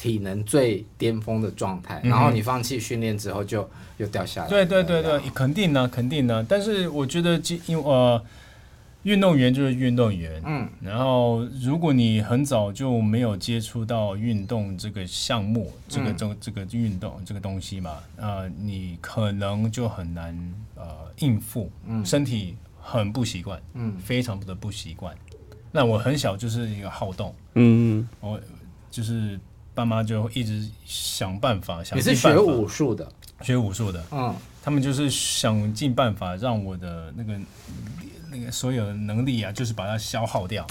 [0.01, 4.49] 体能最巅峰的状态，然后你放弃训练之后就又掉下来。
[4.49, 6.43] 对对对对，肯定呢，肯定呢。
[6.49, 8.21] 但是我觉得，因为呃。
[9.03, 20.37] 运动员就是运动员，嗯，然后如果你很早就没有接触到运动这个项目，这个这这个运动这个东西嘛，呃，你可能就很难
[20.75, 20.85] 呃
[21.17, 25.15] 应付，嗯，身体很不习惯，嗯，非常的不习惯。
[25.71, 28.39] 那我很小就是一个好动，嗯，我
[28.91, 29.39] 就是
[29.74, 32.09] 爸妈就一直想办法，想办法。
[32.11, 33.07] 你是学武术的？
[33.41, 37.39] 学武术的，嗯，他们就是想尽办法让我的那个。
[38.34, 40.65] 那个所有的能力啊，就是把它消耗掉，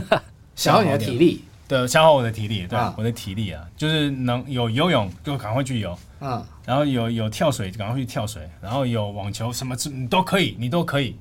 [0.54, 11.16] 消耗你的体力，对，消耗我的体力，对，我的体力啊，就是能有游泳就赶快去游，嗯，然后有有跳水就赶快去跳水，然后有网球什么你都可以，你都可以，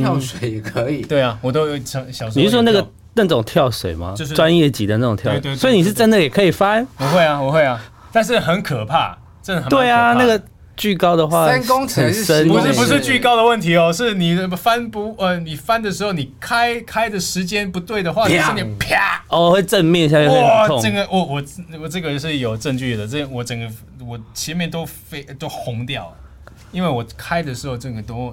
[0.00, 2.30] 跳水也可以，对啊，我都有小时候。
[2.34, 2.90] 你是说那个
[3.22, 4.14] 那种跳水吗？
[4.16, 6.86] 就是专业级的那种跳水，所以你是真的也可以翻？
[6.98, 7.80] 我会啊，我会啊，
[8.12, 10.40] 但是很可怕，真的很对啊，那个。
[10.78, 19.20] 巨高的话，三公尺是不是不是巨高的问题哦，是你翻不呃，你翻的时候你开开的时间不对的话，你是你啪！
[19.26, 21.42] 哦会正面下去哇，这个我我
[21.80, 23.68] 我这个是有证据的，这我整个
[24.06, 26.14] 我前面都飞都红掉，
[26.70, 28.32] 因为我开的时候整个都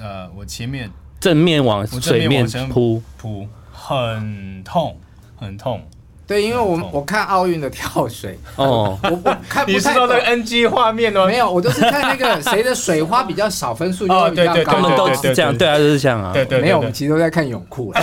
[0.00, 3.00] 呃我前面正面往水面扑。
[3.16, 3.46] 扑
[3.86, 4.96] 很痛
[5.38, 5.82] 很痛。
[6.26, 11.26] 对，因为我我看奥运的跳水 哦，我我看不你是说那个 NG 画面哦？
[11.26, 14.64] 没有，我都是看那个 谁的水花比较少，分数就比较高。
[14.64, 16.32] 他们都是这样，对啊，都是这样啊。
[16.32, 17.92] 对对，没有，我们其实都在看泳裤。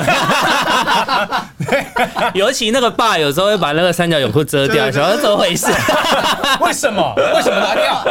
[2.36, 5.66] 尤其那个爸有时候会把那个三角泳裤遮掉，想说怎么回事？
[6.62, 7.16] 为什么？
[7.36, 8.04] 为什么拿掉？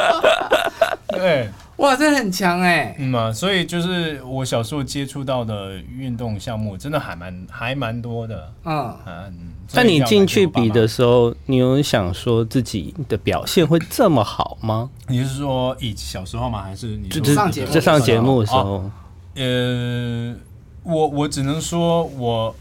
[1.10, 1.48] 对。
[1.80, 2.94] 哇，这很强哎！
[2.98, 8.52] 嗯嘛，所以就是我小时候接触到的运动项目，真的还蛮还蛮多的。
[8.64, 9.52] 嗯嗯。
[9.72, 14.90] 那你进去比的时候，你有想说自己的表现会这么好吗？
[15.08, 16.62] 你是说以小时候吗？
[16.62, 18.58] 还是你就上节目就上节目的时候？
[18.60, 18.90] 哦、
[19.36, 20.34] 呃，
[20.82, 22.54] 我我只能说我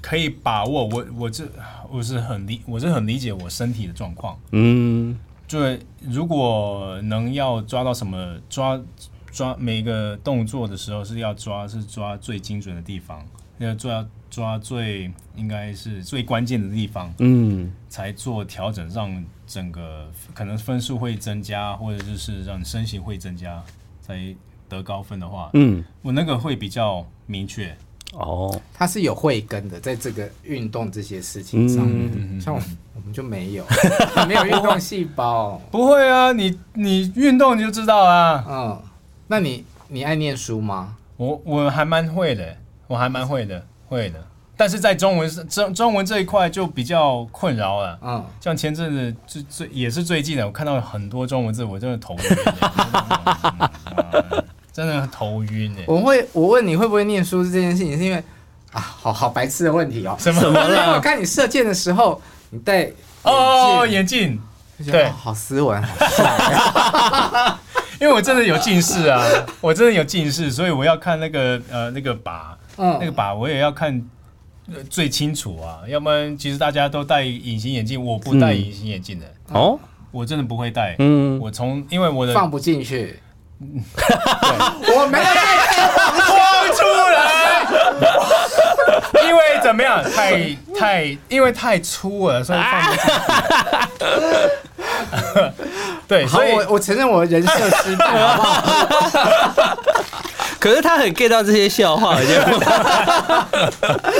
[0.00, 1.44] 可以把握，我我这
[1.90, 4.38] 我是很理我是很理解我身体的状况。
[4.52, 5.18] 嗯。
[5.52, 8.80] 对，如果能要抓到什么抓
[9.30, 13.22] 抓每一个动作的时候是要抓是抓最精准的地方，
[13.58, 23.62] 要抓抓最应该是最关键的地方，嗯，才做调整，让整个可能分数会增加，或者就是让身形会增加，
[24.00, 24.34] 才
[24.70, 27.76] 得高分的话，嗯，我那个会比较明确。
[28.12, 33.64] 哦，他是有慧根的，在这个运动这些事情上面，嗯、像我们，我们就没有，
[34.28, 35.60] 没有运动细胞。
[35.70, 38.44] 不会啊，你你运动你就知道啊。
[38.48, 38.82] 嗯，
[39.26, 40.96] 那你你爱念书吗？
[41.16, 42.56] 我我还蛮会的，
[42.86, 44.22] 我还蛮会的，会的。
[44.54, 47.98] 但是在中文中中文这一块就比较困扰了。
[48.02, 52.20] 嗯，像前阵子最最也是最近的，我看到很多中文字，我真的头晕。
[54.72, 55.84] 真的头晕哎！
[55.86, 58.16] 我会，我问你会不会念书这件事情，是因为
[58.72, 60.16] 啊，好好白痴的问题哦。
[60.18, 60.40] 什么？
[60.40, 62.20] 因为我看你射箭的时候，
[62.50, 62.90] 你戴
[63.22, 64.40] 哦眼镜，
[64.90, 67.54] 对，好斯文，好帅。
[68.00, 69.22] 因为我真的有近视啊，
[69.60, 74.02] 我真的有近视，所以我要看那个呃那个靶，那个靶我也要看
[74.88, 75.80] 最清楚啊。
[75.86, 79.78] 要不然其实大家都戴隐形眼镜，我不戴隐形眼镜的哦，
[80.10, 80.96] 我真的不会戴。
[80.98, 83.20] 嗯，我从因为我的放不进去。
[83.96, 84.04] 对，
[84.96, 85.24] 我没有
[86.26, 86.82] 放出
[87.12, 87.18] 来，
[89.26, 90.02] 因为怎么样？
[90.14, 93.10] 太太，因为太粗了，所以放不进去。
[96.08, 99.76] 对，好，所以我我承认我人设失败，好不好？
[100.58, 102.44] 可是他很 get 到这些笑话，我觉得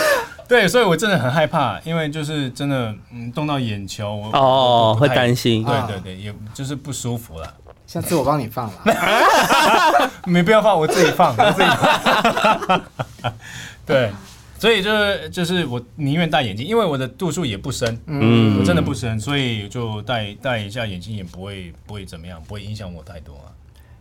[0.49, 7.55] 对，所以我真的很害怕，因为就是真的，嗯，动到眼球，我哦会担心对对对，也就是不舒服了。
[7.93, 10.11] 下次我帮你放了。
[10.24, 12.82] 没必要放，我自己放，我自己放。
[13.84, 14.11] 对，
[14.59, 23.53] 所以就是就是我宁愿戴眼镜，因为我的度数也不深，嗯我真的不深，所以就戴戴一下眼镜也不会不会怎么样，不会影响我太多啊。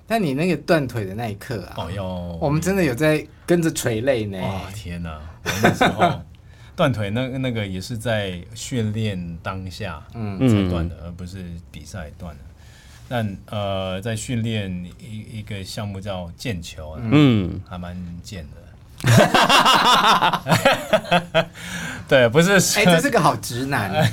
[0.08, 4.40] 但你那个断腿的那一刻啊，哦哟，我们真的有在跟着垂泪呢。
[4.42, 5.20] 哇天哪！
[5.44, 6.22] 我那时候
[6.78, 12.44] 断腿那那个也是在训练当下嗯才断的，而不是比赛断的。
[13.12, 17.94] 但呃，在训练一一个项目叫毽球，嗯，还蛮
[18.24, 18.62] 贱的。
[22.08, 23.92] 对，不是，哎，这是个好直男。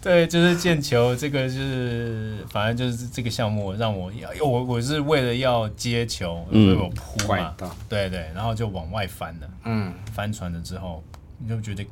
[0.00, 7.56] 对，就是毽球，这个就是反正就是这个项目让我要我我是为了要接球，所以我扑嘛，
[7.88, 9.50] 对对，然后就往外翻了。
[9.64, 11.02] 嗯，翻船了之后，
[11.38, 11.84] 你就觉得，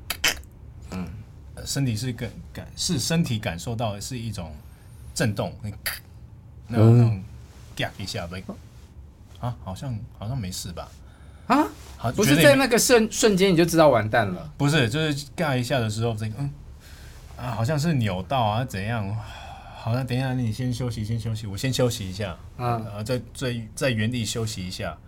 [0.93, 1.09] 嗯，
[1.65, 4.53] 身体是感感是身体感受到的是一种
[5.17, 5.51] 震动，
[6.69, 7.25] 那种那种
[7.75, 8.45] 嘎一下呗，
[9.41, 10.87] 啊，好像好像没事吧？
[11.47, 14.53] 啊，好，不是在那个瞬瞬间你就知道完蛋了。
[14.59, 16.51] 不是，就是嘎一下的时候，这个嗯
[17.39, 19.09] 啊，好像是扭到啊怎样？
[19.81, 24.99] 好像等一下，你先休息，先休息，我先休息一下，啊然后在在在原地休息一下，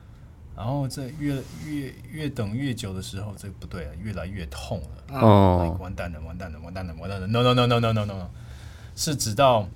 [0.57, 1.35] 然后在越
[1.67, 5.21] 越越等越久的时候，这个不对了，越来越痛了。
[5.21, 8.31] 哦，完蛋了，完蛋了，完蛋了，完蛋了 No No No No No No No，
[8.95, 9.69] 是直到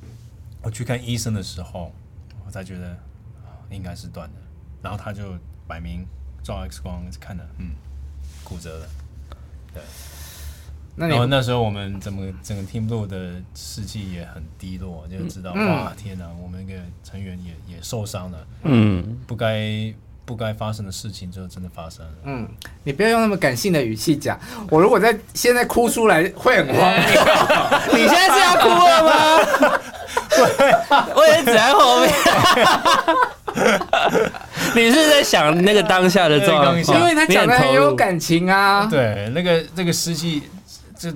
[0.62, 1.92] 我去看医生的时候，
[2.46, 2.88] 我才觉得
[3.42, 4.34] 啊应该是断的。
[4.82, 5.22] 然后他就
[5.66, 6.06] 摆明
[6.42, 7.70] 照 X 光看了，嗯，
[8.42, 8.86] 骨折了。
[10.94, 19.94] 那你然后那时候我们整个整个 Team Blue 的士气也很低落，就知道、嗯哇天哪，我们一个成员也也受伤了，嗯，不该
[20.26, 22.12] 不该发生的事情就真的发生了。
[22.24, 22.46] 嗯，
[22.84, 24.38] 你不要用那么感性的语气讲。
[24.68, 27.02] 我如果在现在哭出来会很荒谬。
[27.96, 29.80] 你现在是要哭了吗？
[31.14, 32.10] 我也只在后面。
[34.74, 36.98] 你是在想那个当下的状况，对当下。
[36.98, 38.86] 因为他讲的很有感情啊。
[38.86, 40.42] 对，那个那个士气
[40.96, 41.12] 就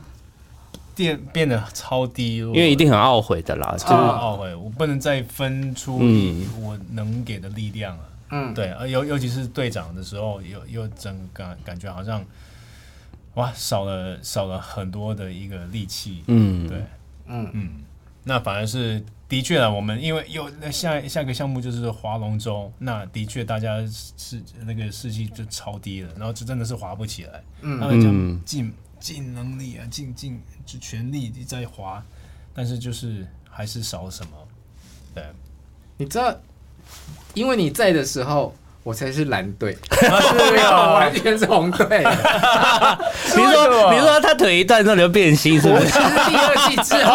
[0.94, 8.02] 变变得超低落，因为一定很懊悔的啦，就就是是懊悔，我不能再分出嗯我能给的力量了。
[8.30, 12.22] 嗯，对，而尤尤其是队长的时候，又又整个感感觉好像
[13.34, 16.24] 哇少了少了很多的一个力气。
[16.26, 16.78] 嗯，对，
[17.28, 17.48] 嗯。
[17.54, 17.70] 嗯，
[18.28, 27.40] 那反而是的确啊，我们因为有那下下个项目就是划龙舟，那的确大家是那个士气就超低了，然后就真的是划不起来。
[27.60, 32.04] 嗯他们讲嗯尽尽能力啊，尽尽就全力在划，
[32.52, 34.32] 但是就是还是少什么。
[35.14, 35.24] 对，
[35.96, 36.36] 你知道，
[37.34, 38.52] 因为你在的时候，
[38.86, 41.88] 我才是蓝队， 是哦，完全是红队。
[43.34, 45.82] 比如说，比如说他腿一断，那你就变心，是不是？
[45.82, 45.90] 我是
[46.30, 47.10] 第二季之后。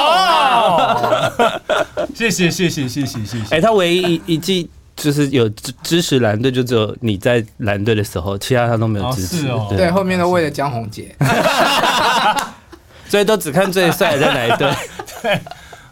[2.14, 3.56] 谢谢谢谢谢谢谢谢。
[3.56, 9.68] 哎，他唯一一季就是有支支持蓝队，就只有你在蓝队的时候，其他他都没有支持哦。
[9.70, 11.16] 对，后面都为了江红姐，
[13.08, 14.70] 所以都只看最帅的在哪一队。
[15.22, 15.40] 对。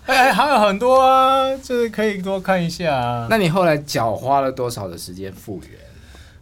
[0.09, 3.27] 哎，还有很多啊，就是可以多看一下啊。
[3.29, 5.79] 那你后来脚花了多少的时间复原？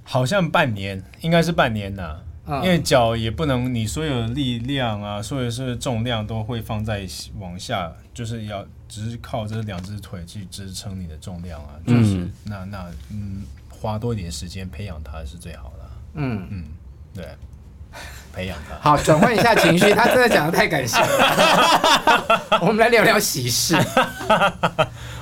[0.03, 2.15] 好像半年，应该是半年呐、
[2.45, 7.05] 嗯因为脚也不能，你所有的力量啊，所有是重量都会放在
[7.39, 15.91] 往下，就是要只是靠这两只腿去支撑你的重量啊，就是、嗯那那嗯，花多一点时间培养它是最好的啊。
[16.13, 16.63] 嗯，嗯，
[17.13, 17.26] 对，
[18.38, 18.77] 培养他。
[18.79, 22.59] 好，转换一下情绪，他真的讲的太感性了。
[22.61, 23.75] 我们来聊聊喜事。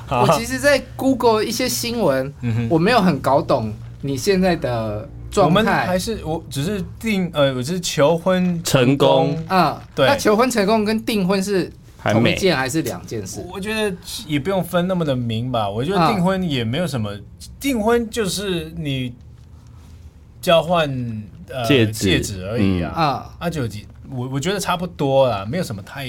[0.10, 5.98] 我其实，在 Google 一些新闻，嗯我没有很搞懂你现在的状我们还。
[5.98, 11.72] 是我只是订呃，我是求婚成功嗯，对那求婚成功跟订婚是
[12.04, 13.44] 同一件还是两件事？
[13.50, 13.96] 我觉得
[14.28, 15.70] 也不用分那么的明吧。
[15.70, 17.18] 我觉得啊订婚也没有什么，
[17.62, 19.16] 订婚就是你
[20.42, 22.92] 交换呃戒指戒指而已啊。
[22.96, 26.04] 啊，啊，就几我我觉得差不多啦，没有什么太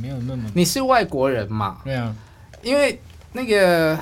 [0.00, 1.78] 没有那么你是外国人嘛？
[1.84, 2.14] 对啊。
[2.62, 3.00] 因为
[3.32, 3.98] 那个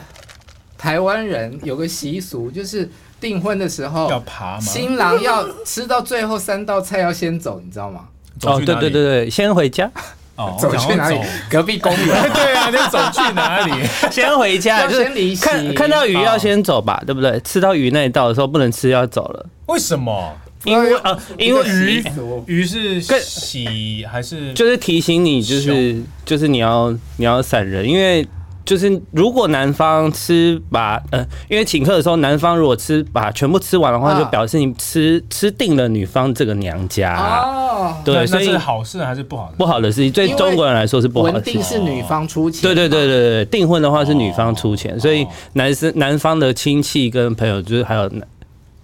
[0.77, 2.89] 台湾人有个习俗，就是
[3.21, 4.61] 订婚的时候要，爬吗？
[4.61, 8.09] 新郎要吃到最后三道菜要先走，你知道吗？
[8.45, 9.91] 哦，对对对对，先回家，
[10.37, 11.21] 哦， 走去哪里？
[11.51, 12.07] 隔壁公园。
[12.33, 13.73] 对啊，你要走去哪里？
[14.11, 17.39] 先回家，要就是先离席看看到鱼要先走吧，对不对？
[17.41, 20.37] 吃到鱼那一道的时候不能吃，要走了，为什么？
[20.69, 22.03] 因为呃，因为鱼
[22.47, 28.27] 鱼鱼是更洗还是就是提醒你，就是就是你要你要散人，因为
[28.65, 37.17] 就是如果男方吃把呃，因为请客的时候，男方如果吃把全部吃完的话，啊就表示你吃吃定了女方这个娘家。
[37.17, 39.51] 哦，对，所以是好事还是不好？
[39.57, 41.63] 不好的事情，对中国人来说是不好定事情。
[41.63, 48.29] 是女方出钱，对对对对对，订婚的话是女方出钱，所以男生男方的亲戚跟朋友就是还有男，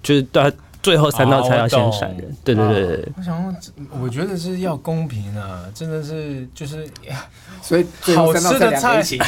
[0.02, 0.50] 就是到
[0.84, 2.36] 最后三道菜要先闪人。
[2.44, 3.08] 对对对对。
[3.16, 6.86] 我想说，我觉得是要公平啊，真的是就是
[7.62, 9.18] 所以最后三道菜一起，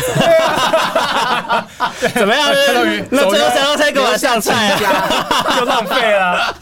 [2.14, 2.48] 怎么样？
[3.10, 5.56] 那最后三道菜给我上菜啊！
[5.58, 6.54] 就浪费了。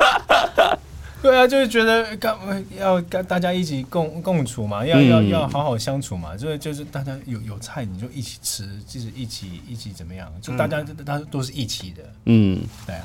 [1.21, 2.37] 对啊，就是觉得干
[2.79, 13.05] 要跟大家一起共共处嘛，要要要好好相处嘛，就是就是大家有有菜你就一起吃，就是一起一起怎么样，就大家大家都是一起的，嗯，对啊，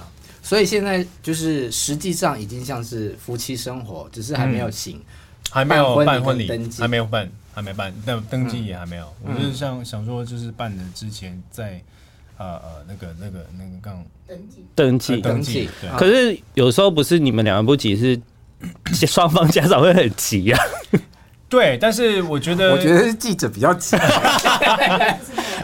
[0.49, 4.99] 所以现在就是实际上已经像是夫妻生活，只是还没有行。
[5.51, 9.13] 还没有办办婚婚礼登，记还没有办，还没办，登登记也还没有。
[9.23, 11.79] 我就是想想说，就是办的之前在
[12.37, 14.65] 呃呃那个那个那个刚登记。
[14.73, 15.69] 登记登记，
[15.99, 18.19] 可是有时候不是你们两个不急，是
[19.05, 20.59] 双方家长会很急啊。
[21.49, 23.97] 对，但是我觉得我觉得是记者比较急，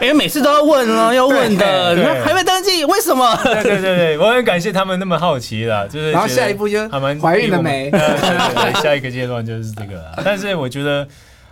[0.08, 3.36] 为每次都要问啊，要问的，还没登记，为什么？
[3.44, 7.88] 对对对对，我很感谢他们那么好奇啦，就是 然后下一步就他们怀孕了没？
[7.90, 10.22] 呃对对对，下一个阶段就是这个了。
[10.24, 11.06] 但是我觉得，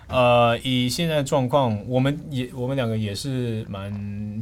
[0.09, 3.93] 呃，以现在的状况，我们也我们两个也是蛮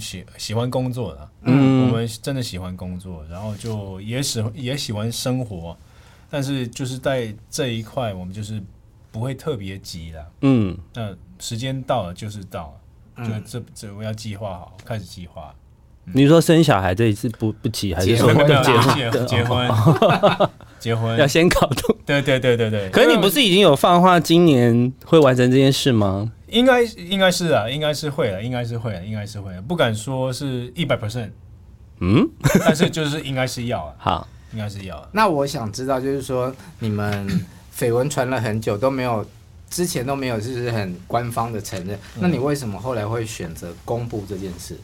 [0.01, 1.83] 喜喜欢工作的，嗯。
[1.83, 5.77] 我们真的喜欢工作，然后就也喜也喜欢生活，
[6.31, 8.59] 但是就是在这一块，我们就是
[9.13, 10.27] 不会特别急了。
[10.41, 12.75] 嗯，那时间到了就是到
[13.17, 15.55] 了，就嗯这这我要计划好，开始计划。
[16.15, 19.71] 你说生小孩这一次不不急，还是说结婚结婚结结婚
[20.81, 21.97] 结婚要先搞懂？
[22.05, 22.91] 对对对对对。
[22.91, 26.33] 可是你不是已经有放话今年会完成这件事吗？
[26.49, 31.31] 应该应该是啊，应该是会了，应该是会了，应该是会了，不敢说是一百 percent，
[32.01, 32.29] 嗯，
[32.61, 35.09] 但是就是应该是要啊， 好，应该是要啊。
[35.13, 37.27] 那我想知道，就是说你们
[37.77, 39.25] 绯闻传了很久都没有，
[39.71, 44.79] 之前都没有就是很官方的承认，那你为什么后来会选择公布这件事？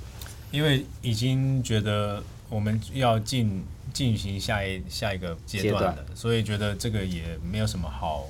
[0.51, 3.63] 因为已经觉得我们要进
[3.93, 8.25] 进行下一下一个阶段了，所以觉得这个也没有什么好，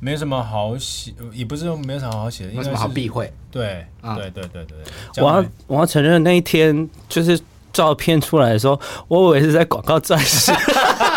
[0.00, 3.30] 没什么好写，也不是说没有什么好写的，应该是有什么好避讳？
[3.50, 4.16] 对啊。
[4.16, 4.78] 对对对对
[5.14, 7.38] 对，我要我要承认那一天就是
[7.74, 10.50] 照片出来的时候，我以为是在广告战士，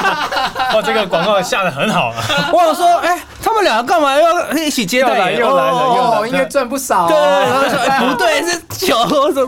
[0.76, 2.24] 哦，这个广告下的很好啊，
[2.54, 5.10] 我想说，哎、他们两个干嘛要一起接待？
[5.10, 7.08] 又来又来了又来哦，应该赚不少、哦。
[7.10, 9.46] 对，然后说、哎不对，是酒，我说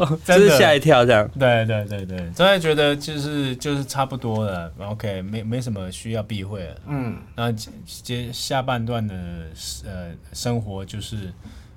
[0.00, 1.28] 哇，真是吓一跳这样。
[1.38, 6.74] 对对对对，真的觉得就是就是差不多了，OK，没没什么需要避讳了。
[6.88, 7.70] 嗯，那接
[8.02, 9.14] 接下半段的
[9.86, 11.32] 呃生活就是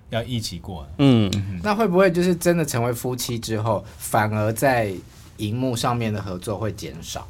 [0.10, 0.88] 要一起过。
[0.98, 1.32] 嗯，
[1.64, 4.92] 那会不会就是真的成为夫妻之后，反而在
[5.38, 7.28] 荧幕上面的合作会减少？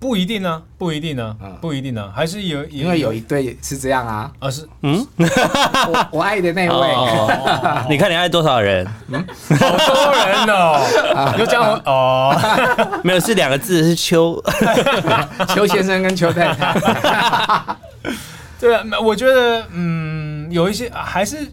[0.00, 4.66] 不一定呢，不一定呢嗯，不一定呢，还是有因为有一对是这样啊，啊是。
[4.80, 5.06] 嗯？
[5.18, 8.86] 我我爱的那位，哦， 你看你爱多少人？
[9.08, 9.22] 嗯？
[9.58, 12.34] 好多人哦，有这样哦，
[13.04, 14.42] 没有，是两个字，是邱。
[15.54, 17.76] 邱先生跟邱太太。
[18.58, 21.46] 对啊，我觉得嗯有一些还是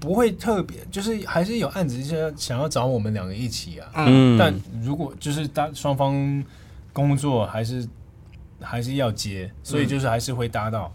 [0.00, 6.12] 不会特别，就是还是有案子就是要想要找我们两个一起啊，嗯，但如果就是搭双方
[6.96, 7.86] 工作还是
[8.58, 10.90] 还是要接，所以就是还是会搭到，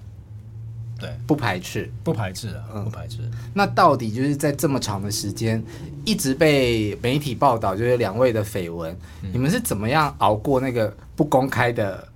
[0.99, 1.91] 对，不排斥。
[2.03, 3.19] 不排斥啊，嗯不排斥。
[3.53, 5.63] 那到底就是在这么长的时间，
[6.03, 8.97] 一直被媒体报道，就是两位的绯闻，
[9.31, 12.07] 你们是怎么样熬过那个不公开的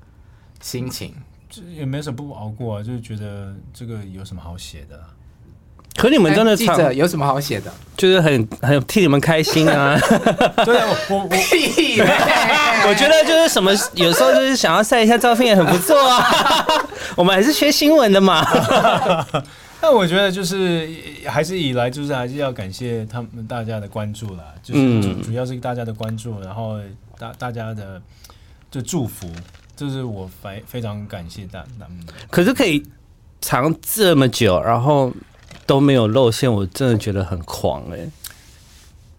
[0.59, 1.13] 心情？
[1.47, 5.13] 这也没什么不熬过啊，就是觉得这个有什么好写的啊、
[5.95, 7.71] 可你们真的哎记者有什么好写的？
[7.97, 9.97] 就是很很替你们开心啊！
[10.65, 11.29] 对啊，我我我
[12.89, 16.65] 我觉得就是什么，有时候就是想要晒一下照片也很不错啊。
[17.15, 18.45] 我们还是学新闻的嘛。
[19.81, 20.89] 但我觉得就是
[21.27, 26.79] 还是以来就是还是要感谢他们大家的关注啦，就是嗯主主要是大家的关注，然后
[27.19, 28.01] 大大家的
[28.71, 29.29] 就祝福，
[29.75, 31.99] 就是我非非常感谢大他们。
[32.31, 32.83] 可是可以
[33.41, 35.13] 藏这么久，然后
[35.65, 37.97] 都没有露馅，我真的觉得很狂哎、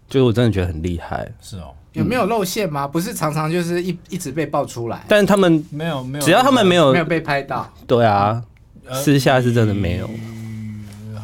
[0.09, 1.29] 就是我真的觉得很厉害。
[1.41, 2.87] 是哦，有没有露馅吗？
[2.87, 8.41] 不是常常就是一一直被爆出来，但他们没有没有，只要他们没有没有被拍到，对啊，
[8.85, 10.07] 呃私下是真的没有。
[10.07, 10.33] 嗯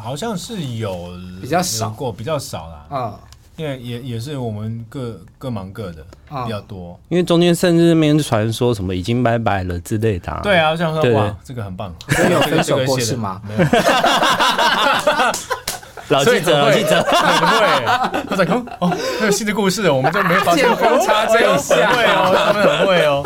[0.04, 2.86] 好像是有比较少有过，比较少啦。
[2.90, 3.18] 嗯，
[3.56, 6.98] 因为也也是我们各各忙各的啊比较多。
[7.08, 10.40] 因为中间甚至面传说什么已经拜拜了之类的、啊。
[10.42, 11.94] 对啊，我想说对哇，这个很棒。
[12.30, 13.40] 有 这个分手过 这个写得是吗？
[13.46, 13.64] 没有。
[16.08, 18.24] 老记者，老记者，很会。
[18.28, 20.66] 我在看哦，那有新的故事，我们就没发现。
[20.66, 23.24] 见缝插针一下很会哦，他们很会哦。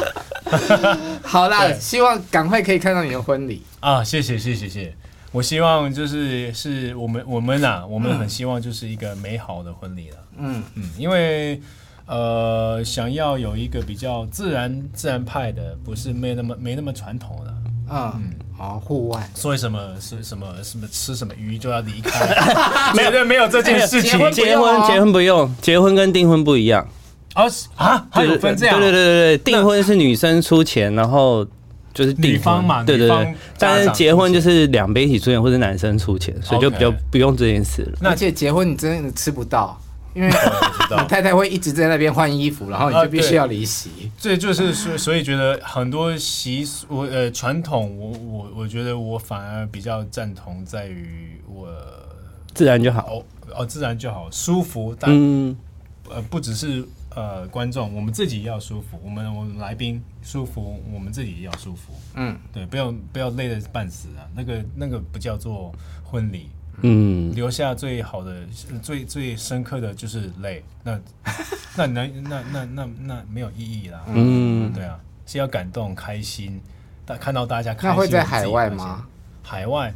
[1.23, 3.65] 好啦，希望赶快可以看到你的婚礼。
[3.81, 4.95] 啊，谢谢谢谢谢谢。
[5.33, 10.17] 我希望就是是我们我们啊，我们很希望就是一个美好的婚礼了。
[10.39, 11.61] 嗯，嗯，因为
[12.07, 17.55] 呃，想要有一个比较自然自然派的，不是没那么没那么传统的。
[17.91, 22.27] 嗯，好，户外所以什么是什么什么吃什么鱼就要离开，
[22.95, 24.13] 绝对没有这件事情。
[24.13, 26.87] 结婚结婚结婚不用，结婚跟订婚不一样。
[27.35, 28.81] 哦啊，还有分这样？
[28.81, 31.47] 对对对对对，订婚是女生出钱，然后
[31.99, 33.35] 就是订婚女方嘛对对对。
[33.59, 37.99] 但是结婚就是两边一起出钱，或者男生出钱，所以就比较不用这件事了。
[38.01, 39.77] 那而且结婚你真的吃不到，
[40.15, 40.31] 因为
[41.09, 43.91] 太太会一直在那边换衣服，然后你就必须要离席。
[44.17, 51.69] 这就是所所以觉得很多习俗，我呃传统，我我我觉得我反而比较赞同在于我
[52.55, 53.01] 自然就好。
[53.01, 53.25] 哦
[53.57, 55.57] 哦自然就好，舒服，但嗯，
[56.11, 56.85] 呃不只是
[57.15, 66.51] 呃观众，我们自己要舒服，我们我们来宾舒服，我们自己也要舒服，嗯，对，不要不要累得半死啊，那个那个不叫做婚礼，
[66.83, 68.47] 嗯，留下最好的、
[68.83, 71.01] 最最深刻的就是累，那
[71.77, 74.05] 那能那那那那没有意义啦。
[74.09, 76.61] 嗯对啊，是要感动、开心，
[77.07, 77.91] 大看到大家开心。
[77.91, 79.07] 那会在海外吗？
[79.43, 79.95] 海外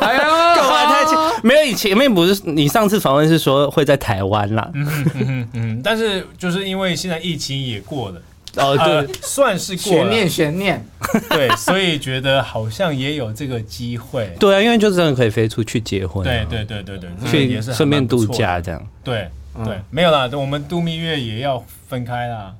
[0.00, 0.20] 哎呦，
[0.54, 1.18] 干嘛太前？
[1.42, 4.70] 没有，以前面不是你上次访问是说会在台湾啦？
[4.74, 8.20] 嗯嗯嗯，但是就是因为现在疫情也过了，
[8.56, 10.84] 哦，呃对，，算是过，悬念悬念，
[11.30, 14.34] 对，所以觉得好像也有这个机会。
[14.38, 18.82] 对啊，因为就真的可以飞出去结婚啊，对对对对对，这个去也是顺便度假这样。
[19.02, 22.54] 对嗯对，没有啦，我们度蜜月也要分开啦。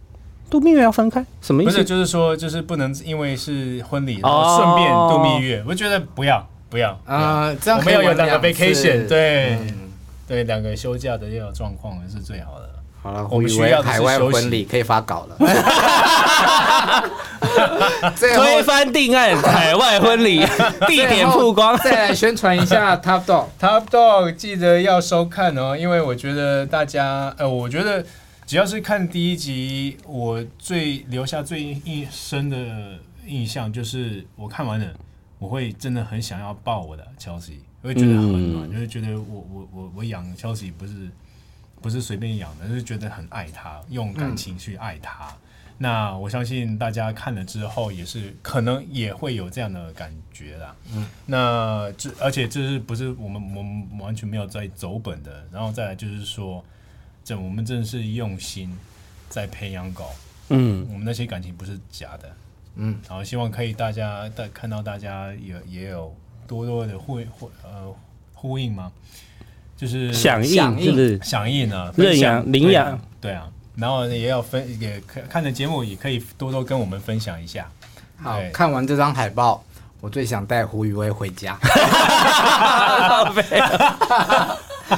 [0.51, 1.73] 度蜜月要分开，什么意思？
[1.73, 5.65] 不是，就是说，就是不能因为是婚礼，然哦后顺便度蜜月。
[5.67, 6.99] 我觉得不要，不要。
[7.05, 9.93] 啊，这样我可以玩们要有两个 vacation，对嗯
[10.27, 12.70] 对，两个休假的这种状况是最好的。
[13.03, 15.37] 好了，我们以为需要海外婚礼可以发稿了。
[18.16, 20.41] 推翻定案， 海外婚礼
[20.89, 21.77] 地点曝光。
[21.79, 23.47] 再来宣传一下 Top Dog。
[23.61, 28.03] Top Dog 记得要收看哦，因为我觉得大家，呃，我觉得
[28.47, 32.57] 只要是看第一集，我最留下最印深的
[33.27, 34.87] 印象就是我看完了，
[35.43, 41.11] 我会真的很想要抱我的 Chelsea，我会觉得很暖，嗯就是觉得我我我我养 Chelsea 不是
[41.80, 45.36] 不是随便养的，就是觉得很爱他，用感情去爱他。
[45.78, 50.76] 那我相信大家看了之后，也是可能也会有这样的感觉啦。
[50.95, 55.45] 嗯，那这而且这是不是我们我们完全没有在走本的？
[55.51, 56.64] 然后再来就是说，
[57.24, 58.72] 这我们真的是用心
[59.28, 60.09] 在培养狗，
[60.51, 62.32] 嗯，我们那些感情不是假的。
[62.77, 66.14] 嗯，然后希望可以大家大看到大家也也有
[66.47, 67.95] 多多的呼呼呃
[68.35, 68.91] 呼应吗？
[69.77, 71.20] 就是响响应应是不是？
[71.23, 77.68] 响应啊，认分享养领养对啊，然后也要分也看看的节目也可以多多跟我们分享一下。
[78.16, 79.64] 好看完这张海报，
[80.01, 81.59] 我最想带胡宇威回家。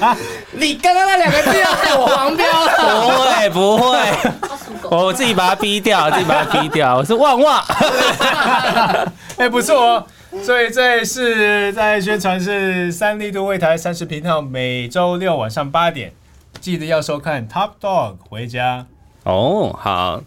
[0.53, 3.51] 你刚刚那两个字要害我黄标了。
[3.51, 3.99] 不会不会，
[4.90, 6.97] 我自己把它逼掉，自己把它逼掉。
[6.97, 7.62] 我是旺旺，
[9.36, 10.07] 哎，不错哦。
[10.42, 16.12] 所以这是在宣传是三立都会台三十频道，每周六晚上八点，
[16.61, 18.86] 记得要收看 Top Dog 回家。
[19.22, 20.20] 哦，好。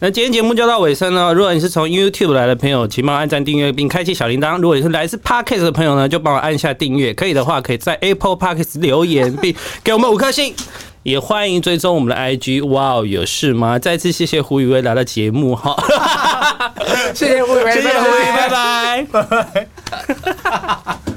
[0.00, 1.34] 那今天节目就到尾声了。
[1.34, 4.56] 如果你是从 YouTube 来的朋友，请帮我按赞订阅并开启小铃铛。
[4.58, 7.12] 如果你是来自 Podcast 的朋友呢，就帮我按下订阅。
[7.12, 10.54] 可以的话，可以在 Apple Podcast 留言并给我们五颗星。
[11.02, 12.64] 也欢迎追踪我们的 IG。
[12.66, 13.78] 哇哦，有事吗？
[13.78, 15.74] 再次谢谢胡宇威来到节目哈，
[17.14, 19.06] 谢谢胡宇威，谢谢胡宇威，拜拜。
[19.10, 20.98] 拜拜。